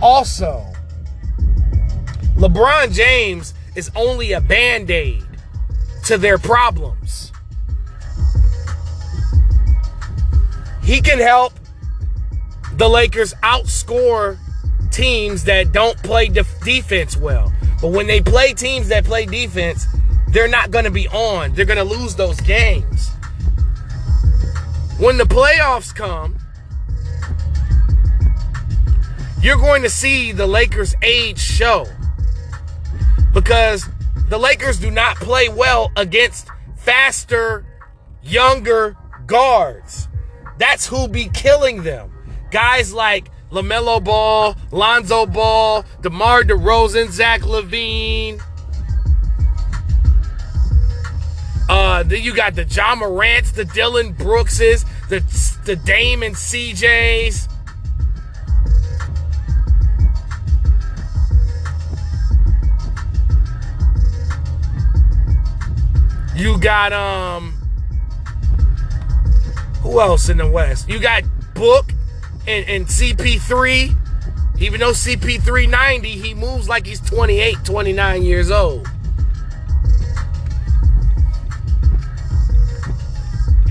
Also, 0.00 0.64
LeBron 2.36 2.94
James 2.94 3.52
is 3.76 3.90
only 3.94 4.32
a 4.32 4.40
band 4.40 4.90
aid 4.90 5.22
to 6.06 6.16
their 6.16 6.38
problems. 6.38 7.31
He 10.92 11.00
can 11.00 11.18
help 11.18 11.54
the 12.74 12.86
Lakers 12.86 13.32
outscore 13.42 14.36
teams 14.90 15.42
that 15.44 15.72
don't 15.72 15.96
play 16.02 16.28
def- 16.28 16.60
defense 16.60 17.16
well. 17.16 17.50
But 17.80 17.92
when 17.92 18.06
they 18.06 18.20
play 18.20 18.52
teams 18.52 18.88
that 18.88 19.06
play 19.06 19.24
defense, 19.24 19.86
they're 20.28 20.48
not 20.48 20.70
going 20.70 20.84
to 20.84 20.90
be 20.90 21.08
on. 21.08 21.54
They're 21.54 21.64
going 21.64 21.78
to 21.78 21.82
lose 21.98 22.14
those 22.14 22.38
games. 22.42 23.08
When 24.98 25.16
the 25.16 25.24
playoffs 25.24 25.94
come, 25.94 26.36
you're 29.40 29.56
going 29.56 29.80
to 29.84 29.90
see 29.90 30.32
the 30.32 30.46
Lakers' 30.46 30.94
age 31.00 31.38
show 31.38 31.86
because 33.32 33.88
the 34.28 34.36
Lakers 34.36 34.78
do 34.78 34.90
not 34.90 35.16
play 35.16 35.48
well 35.48 35.90
against 35.96 36.48
faster, 36.76 37.64
younger 38.22 38.94
guards. 39.26 40.08
That's 40.58 40.86
who 40.86 41.08
be 41.08 41.28
killing 41.28 41.82
them. 41.82 42.10
Guys 42.50 42.92
like 42.92 43.30
LaMelo 43.50 44.02
Ball, 44.02 44.56
Lonzo 44.70 45.26
Ball, 45.26 45.84
DeMar 46.00 46.42
DeRozan, 46.42 47.10
Zach 47.10 47.42
LaVine. 47.42 48.40
Uh, 51.68 52.02
then 52.02 52.22
you 52.22 52.34
got 52.34 52.54
the 52.54 52.64
Ja 52.64 52.94
Morants, 52.94 53.52
the 53.52 53.64
Dillon 53.64 54.12
Brookses, 54.12 54.84
the, 55.08 55.20
the 55.64 55.76
Dame 55.76 56.22
and 56.22 56.34
CJs. 56.34 57.48
You 66.34 66.58
got 66.58 66.92
um 66.92 67.51
who 69.92 70.00
else 70.00 70.30
in 70.30 70.38
the 70.38 70.48
West? 70.48 70.88
You 70.88 70.98
got 70.98 71.22
Book 71.54 71.92
and, 72.46 72.66
and 72.68 72.86
CP3. 72.86 73.94
Even 74.58 74.80
though 74.80 74.92
CP3 74.92 75.68
90, 75.68 76.08
he 76.08 76.34
moves 76.34 76.68
like 76.68 76.86
he's 76.86 77.00
28, 77.00 77.56
29 77.64 78.22
years 78.22 78.50
old. 78.50 78.88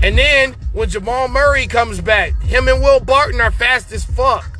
And 0.02 0.18
then 0.18 0.54
when 0.72 0.88
Jamal 0.88 1.28
Murray 1.28 1.66
comes 1.66 2.00
back, 2.00 2.40
him 2.42 2.68
and 2.68 2.80
Will 2.82 3.00
Barton 3.00 3.40
are 3.40 3.52
fast 3.52 3.90
as 3.92 4.04
fuck. 4.04 4.51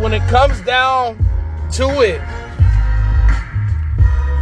When 0.00 0.14
it 0.14 0.26
comes 0.28 0.60
down 0.62 1.16
to 1.72 2.00
it, 2.00 2.20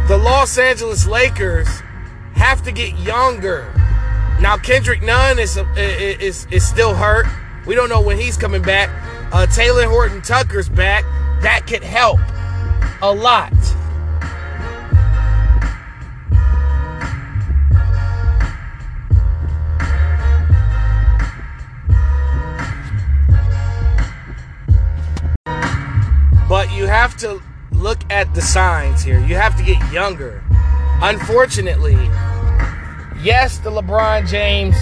the 0.07 0.17
Los 0.17 0.57
Angeles 0.57 1.05
Lakers 1.05 1.67
have 2.33 2.63
to 2.63 2.71
get 2.71 2.97
younger. 2.97 3.71
Now 4.39 4.57
Kendrick 4.57 5.03
Nunn 5.03 5.37
is 5.37 5.59
is 5.75 6.47
is 6.49 6.67
still 6.67 6.95
hurt. 6.95 7.27
We 7.67 7.75
don't 7.75 7.89
know 7.89 8.01
when 8.01 8.17
he's 8.17 8.37
coming 8.37 8.61
back. 8.61 8.89
Uh, 9.33 9.45
Talen 9.45 9.87
Horton 9.87 10.21
Tucker's 10.21 10.69
back. 10.69 11.03
That 11.41 11.67
could 11.67 11.83
help 11.83 12.19
a 13.01 13.13
lot. 13.13 13.53
To 27.19 27.41
look 27.71 27.99
at 28.09 28.33
the 28.33 28.41
signs 28.41 29.03
here. 29.03 29.19
You 29.19 29.35
have 29.35 29.55
to 29.57 29.63
get 29.63 29.91
younger. 29.91 30.43
Unfortunately, 31.01 31.97
yes, 33.21 33.57
the 33.59 33.69
LeBron 33.69 34.27
James 34.27 34.75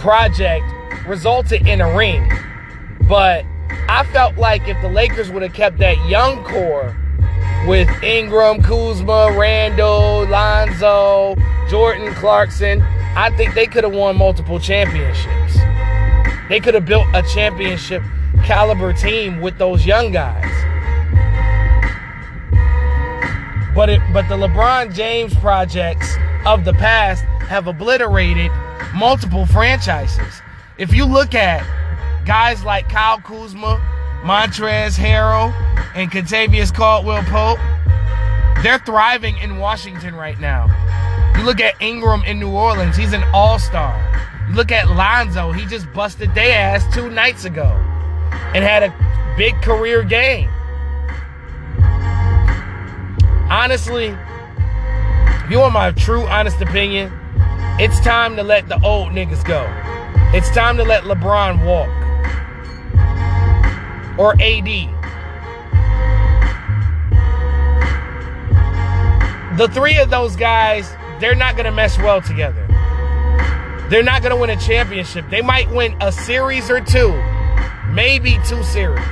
project 0.00 0.64
resulted 1.06 1.66
in 1.66 1.80
a 1.80 1.96
ring. 1.96 2.30
But 3.08 3.44
I 3.88 4.04
felt 4.12 4.36
like 4.36 4.68
if 4.68 4.80
the 4.82 4.88
Lakers 4.88 5.30
would 5.30 5.42
have 5.42 5.52
kept 5.52 5.78
that 5.78 5.96
young 6.08 6.44
core 6.44 6.96
with 7.66 7.88
Ingram, 8.02 8.62
Kuzma, 8.62 9.34
Randle, 9.36 10.26
Lonzo, 10.26 11.36
Jordan 11.68 12.14
Clarkson, 12.14 12.82
I 13.14 13.34
think 13.36 13.54
they 13.54 13.66
could 13.66 13.84
have 13.84 13.94
won 13.94 14.16
multiple 14.16 14.58
championships. 14.58 15.56
They 16.48 16.60
could 16.60 16.74
have 16.74 16.86
built 16.86 17.06
a 17.14 17.22
championship 17.22 18.02
caliber 18.44 18.92
team 18.92 19.40
with 19.40 19.58
those 19.58 19.86
young 19.86 20.12
guys. 20.12 20.61
But 23.74 23.88
it, 23.88 24.00
but 24.12 24.28
the 24.28 24.36
LeBron 24.36 24.94
James 24.94 25.34
projects 25.36 26.14
of 26.44 26.64
the 26.64 26.74
past 26.74 27.24
have 27.48 27.66
obliterated 27.66 28.50
multiple 28.94 29.46
franchises. 29.46 30.42
If 30.78 30.94
you 30.94 31.04
look 31.04 31.34
at 31.34 31.64
guys 32.26 32.64
like 32.64 32.88
Kyle 32.88 33.18
Kuzma, 33.18 33.80
Montrezl 34.22 34.98
Harrell, 34.98 35.52
and 35.94 36.10
Kentavious 36.10 36.74
Caldwell 36.74 37.22
Pope, 37.24 37.58
they're 38.62 38.78
thriving 38.78 39.36
in 39.38 39.58
Washington 39.58 40.14
right 40.14 40.38
now. 40.38 40.66
You 41.36 41.44
look 41.44 41.60
at 41.60 41.80
Ingram 41.80 42.22
in 42.24 42.38
New 42.38 42.50
Orleans, 42.50 42.96
he's 42.96 43.12
an 43.12 43.24
all-star. 43.32 43.98
You 44.48 44.54
look 44.54 44.70
at 44.70 44.88
Lonzo, 44.90 45.50
he 45.50 45.66
just 45.66 45.92
busted 45.92 46.34
their 46.34 46.58
ass 46.58 46.94
two 46.94 47.10
nights 47.10 47.44
ago 47.44 47.70
and 48.54 48.62
had 48.62 48.82
a 48.82 49.34
big 49.36 49.60
career 49.62 50.04
game. 50.04 50.50
Honestly, 53.52 54.06
if 54.06 55.50
you 55.50 55.58
want 55.58 55.74
my 55.74 55.92
true 55.92 56.22
honest 56.22 56.62
opinion, 56.62 57.12
it's 57.78 58.00
time 58.00 58.34
to 58.36 58.42
let 58.42 58.66
the 58.66 58.82
old 58.82 59.10
niggas 59.10 59.44
go. 59.44 59.66
It's 60.34 60.50
time 60.52 60.78
to 60.78 60.84
let 60.84 61.02
LeBron 61.04 61.62
walk. 61.62 61.90
Or 64.18 64.32
AD. 64.40 64.88
The 69.58 69.68
three 69.68 69.98
of 69.98 70.08
those 70.08 70.34
guys, 70.34 70.90
they're 71.20 71.34
not 71.34 71.54
going 71.54 71.66
to 71.66 71.72
mesh 71.72 71.98
well 71.98 72.22
together. 72.22 72.66
They're 73.90 74.02
not 74.02 74.22
going 74.22 74.30
to 74.30 74.40
win 74.40 74.48
a 74.48 74.56
championship. 74.56 75.28
They 75.28 75.42
might 75.42 75.70
win 75.70 75.94
a 76.00 76.10
series 76.10 76.70
or 76.70 76.80
two, 76.80 77.12
maybe 77.90 78.38
two 78.46 78.62
series 78.62 79.04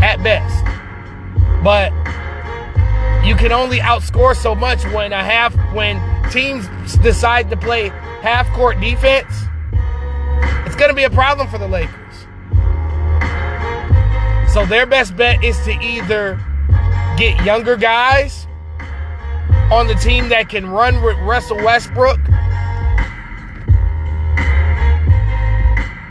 at 0.00 0.22
best. 0.22 0.64
But 1.64 1.92
you 3.24 3.36
can 3.36 3.52
only 3.52 3.78
outscore 3.78 4.34
so 4.34 4.54
much 4.54 4.84
when 4.86 5.12
a 5.12 5.22
half 5.22 5.54
when 5.72 6.00
teams 6.30 6.66
decide 6.98 7.48
to 7.50 7.56
play 7.56 7.88
half 8.20 8.48
court 8.52 8.80
defense. 8.80 9.32
It's 10.66 10.74
going 10.74 10.88
to 10.88 10.94
be 10.94 11.04
a 11.04 11.10
problem 11.10 11.46
for 11.48 11.58
the 11.58 11.68
Lakers. 11.68 11.92
So 14.52 14.66
their 14.66 14.86
best 14.86 15.16
bet 15.16 15.42
is 15.44 15.56
to 15.60 15.70
either 15.80 16.40
get 17.16 17.42
younger 17.44 17.76
guys 17.76 18.46
on 19.70 19.86
the 19.86 19.94
team 19.94 20.28
that 20.28 20.48
can 20.48 20.66
run 20.66 21.00
with 21.02 21.16
Russell 21.18 21.58
Westbrook. 21.58 22.18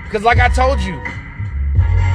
Because, 0.06 0.24
like 0.24 0.40
I 0.40 0.50
told 0.50 0.80
you, 0.80 1.00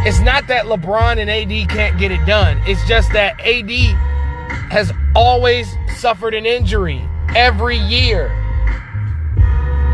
it's 0.07 0.21
not 0.21 0.47
that 0.49 0.65
LeBron 0.65 1.19
and 1.19 1.31
AD 1.31 1.69
can't 1.69 1.99
get 1.99 2.11
it 2.11 2.25
done. 2.27 2.61
It's 2.67 2.85
just 2.87 3.13
that 3.13 3.41
AD 3.41 4.16
has 4.71 4.93
always 5.15 5.75
suffered 5.97 6.35
an 6.35 6.47
injury 6.47 7.03
every 7.35 7.77
year. 7.77 8.29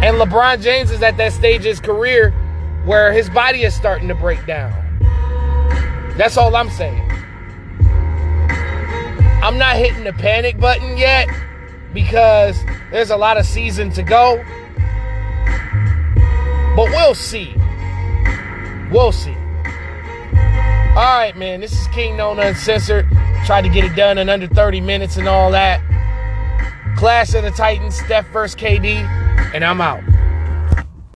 And 0.02 0.16
LeBron 0.16 0.60
James 0.62 0.90
is 0.90 1.02
at 1.02 1.16
that 1.16 1.32
stage 1.32 1.60
of 1.60 1.66
his 1.66 1.80
career 1.80 2.30
where 2.84 3.12
his 3.12 3.30
body 3.30 3.62
is 3.62 3.74
starting 3.74 4.08
to 4.08 4.14
break 4.14 4.44
down. 4.46 4.72
That's 6.16 6.36
all 6.36 6.54
I'm 6.56 6.70
saying. 6.70 7.08
I'm 9.42 9.58
not 9.58 9.76
hitting 9.76 10.04
the 10.04 10.12
panic 10.12 10.58
button 10.58 10.96
yet 10.96 11.28
because 11.92 12.64
there's 12.90 13.10
a 13.10 13.16
lot 13.16 13.36
of 13.36 13.46
season 13.46 13.90
to 13.92 14.02
go. 14.02 14.44
But 16.74 16.90
we'll 16.90 17.14
see. 17.14 17.54
We'll 18.90 19.12
see. 19.12 19.36
All 20.94 21.18
right, 21.18 21.32
man. 21.36 21.60
This 21.60 21.72
is 21.72 21.86
King 21.88 22.16
Known 22.16 22.38
Uncensored. 22.38 23.06
Tried 23.46 23.62
to 23.62 23.68
get 23.68 23.84
it 23.84 23.96
done 23.96 24.18
in 24.18 24.28
under 24.28 24.46
30 24.46 24.80
minutes 24.80 25.16
and 25.16 25.28
all 25.28 25.50
that. 25.50 25.80
Clash 26.96 27.34
of 27.34 27.42
the 27.42 27.50
Titans, 27.50 27.98
Steph 27.98 28.28
versus 28.28 28.54
KD, 28.54 28.96
and 29.54 29.64
I'm 29.64 29.80
out. 29.80 30.11